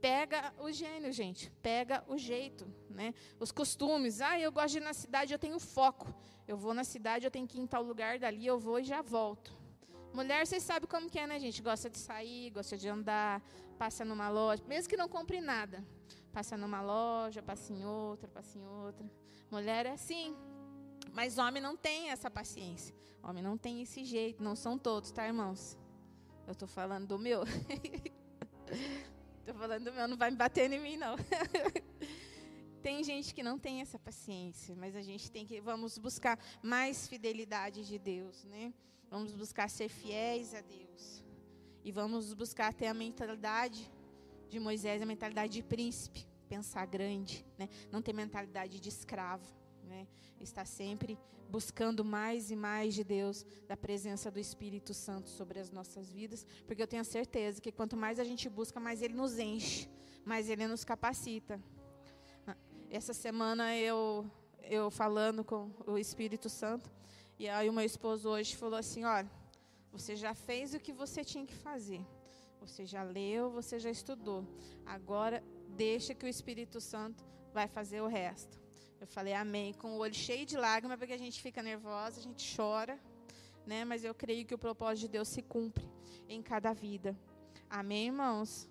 pega 0.00 0.52
o 0.58 0.72
gênio, 0.72 1.12
gente. 1.12 1.50
Pega 1.62 2.02
o 2.08 2.16
jeito, 2.16 2.66
né? 2.88 3.14
Os 3.38 3.52
costumes. 3.52 4.20
Ah, 4.20 4.38
eu 4.38 4.50
gosto 4.50 4.72
de 4.72 4.78
ir 4.78 4.82
na 4.82 4.94
cidade, 4.94 5.32
eu 5.32 5.38
tenho 5.38 5.58
foco. 5.58 6.12
Eu 6.48 6.56
vou 6.56 6.74
na 6.74 6.84
cidade, 6.84 7.24
eu 7.24 7.30
tenho 7.30 7.46
que 7.46 7.58
ir 7.58 7.60
em 7.60 7.66
tal 7.66 7.82
lugar, 7.82 8.18
dali 8.18 8.46
eu 8.46 8.58
vou 8.58 8.80
e 8.80 8.84
já 8.84 9.02
volto. 9.02 9.59
Mulher, 10.12 10.46
vocês 10.46 10.62
sabem 10.62 10.88
como 10.88 11.08
que 11.08 11.18
é, 11.18 11.26
né, 11.26 11.38
gente? 11.38 11.62
Gosta 11.62 11.88
de 11.88 11.98
sair, 11.98 12.50
gosta 12.50 12.76
de 12.76 12.88
andar, 12.88 13.40
passa 13.78 14.04
numa 14.04 14.28
loja, 14.28 14.62
mesmo 14.66 14.88
que 14.88 14.96
não 14.96 15.08
compre 15.08 15.40
nada. 15.40 15.84
Passa 16.32 16.56
numa 16.56 16.82
loja, 16.82 17.42
passa 17.42 17.72
em 17.72 17.84
outra, 17.84 18.28
passa 18.28 18.58
em 18.58 18.66
outra. 18.66 19.08
Mulher 19.50 19.86
é 19.86 19.92
assim, 19.92 20.36
mas 21.12 21.38
homem 21.38 21.62
não 21.62 21.76
tem 21.76 22.10
essa 22.10 22.30
paciência. 22.30 22.94
Homem 23.22 23.42
não 23.42 23.56
tem 23.56 23.82
esse 23.82 24.04
jeito. 24.04 24.42
Não 24.42 24.56
são 24.56 24.78
todos, 24.78 25.10
tá, 25.10 25.26
irmãos? 25.26 25.78
Eu 26.46 26.52
estou 26.52 26.68
falando 26.68 27.06
do 27.06 27.18
meu. 27.18 27.42
Estou 29.40 29.54
falando 29.54 29.84
do 29.84 29.92
meu, 29.92 30.06
não 30.06 30.16
vai 30.16 30.30
me 30.30 30.36
bater 30.36 30.70
em 30.70 30.78
mim, 30.78 30.96
não. 30.96 31.16
tem 32.82 33.02
gente 33.02 33.34
que 33.34 33.42
não 33.42 33.58
tem 33.58 33.80
essa 33.80 33.98
paciência, 33.98 34.76
mas 34.76 34.94
a 34.94 35.02
gente 35.02 35.30
tem 35.30 35.44
que 35.44 35.60
vamos 35.60 35.98
buscar 35.98 36.38
mais 36.62 37.08
fidelidade 37.08 37.84
de 37.84 37.98
Deus, 37.98 38.44
né? 38.44 38.72
Vamos 39.10 39.34
buscar 39.34 39.68
ser 39.68 39.88
fiéis 39.88 40.54
a 40.54 40.60
Deus. 40.60 41.24
E 41.84 41.90
vamos 41.90 42.32
buscar 42.32 42.72
ter 42.72 42.86
a 42.86 42.94
mentalidade 42.94 43.90
de 44.48 44.60
Moisés, 44.60 45.02
a 45.02 45.06
mentalidade 45.06 45.54
de 45.54 45.62
príncipe, 45.62 46.26
pensar 46.48 46.86
grande, 46.86 47.44
né? 47.58 47.68
Não 47.90 48.00
ter 48.02 48.12
mentalidade 48.12 48.78
de 48.78 48.88
escravo 48.88 49.60
né? 49.90 50.06
Está 50.40 50.64
sempre 50.64 51.18
buscando 51.50 52.04
mais 52.04 52.50
e 52.50 52.56
mais 52.56 52.94
de 52.94 53.02
Deus, 53.02 53.44
da 53.66 53.76
presença 53.76 54.30
do 54.30 54.38
Espírito 54.38 54.94
Santo 54.94 55.28
sobre 55.28 55.58
as 55.58 55.70
nossas 55.70 56.10
vidas, 56.10 56.46
porque 56.64 56.80
eu 56.80 56.86
tenho 56.86 57.04
certeza 57.04 57.60
que 57.60 57.72
quanto 57.72 57.96
mais 57.96 58.20
a 58.20 58.24
gente 58.24 58.48
busca, 58.48 58.78
mais 58.78 59.02
Ele 59.02 59.14
nos 59.14 59.36
enche, 59.38 59.90
mais 60.24 60.48
Ele 60.48 60.66
nos 60.68 60.84
capacita. 60.84 61.60
Essa 62.88 63.12
semana 63.12 63.76
eu 63.76 64.30
eu 64.62 64.88
falando 64.88 65.42
com 65.42 65.72
o 65.84 65.98
Espírito 65.98 66.48
Santo 66.48 66.88
e 67.40 67.48
aí 67.48 67.70
o 67.70 67.72
meu 67.72 67.86
esposo 67.86 68.28
hoje 68.28 68.54
falou 68.54 68.78
assim, 68.78 69.02
olha, 69.02 69.30
você 69.90 70.14
já 70.14 70.34
fez 70.34 70.74
o 70.74 70.78
que 70.78 70.92
você 70.92 71.24
tinha 71.24 71.46
que 71.46 71.54
fazer. 71.54 72.04
Você 72.60 72.84
já 72.84 73.02
leu, 73.02 73.50
você 73.50 73.78
já 73.78 73.90
estudou. 73.90 74.46
Agora 74.84 75.42
deixa 75.70 76.14
que 76.14 76.26
o 76.26 76.28
Espírito 76.28 76.82
Santo 76.82 77.24
vai 77.50 77.66
fazer 77.66 78.02
o 78.02 78.06
resto. 78.06 78.60
Eu 79.00 79.06
falei 79.06 79.32
amém, 79.32 79.72
com 79.72 79.92
o 79.92 80.00
olho 80.00 80.12
cheio 80.12 80.44
de 80.44 80.54
lágrimas, 80.58 80.98
porque 80.98 81.14
a 81.14 81.18
gente 81.18 81.40
fica 81.40 81.62
nervosa, 81.62 82.20
a 82.20 82.22
gente 82.22 82.44
chora, 82.54 83.00
né? 83.66 83.86
Mas 83.86 84.04
eu 84.04 84.14
creio 84.14 84.44
que 84.44 84.54
o 84.54 84.58
propósito 84.58 85.06
de 85.06 85.08
Deus 85.08 85.28
se 85.28 85.40
cumpre 85.40 85.88
em 86.28 86.42
cada 86.42 86.74
vida. 86.74 87.18
Amém, 87.70 88.08
irmãos? 88.08 88.68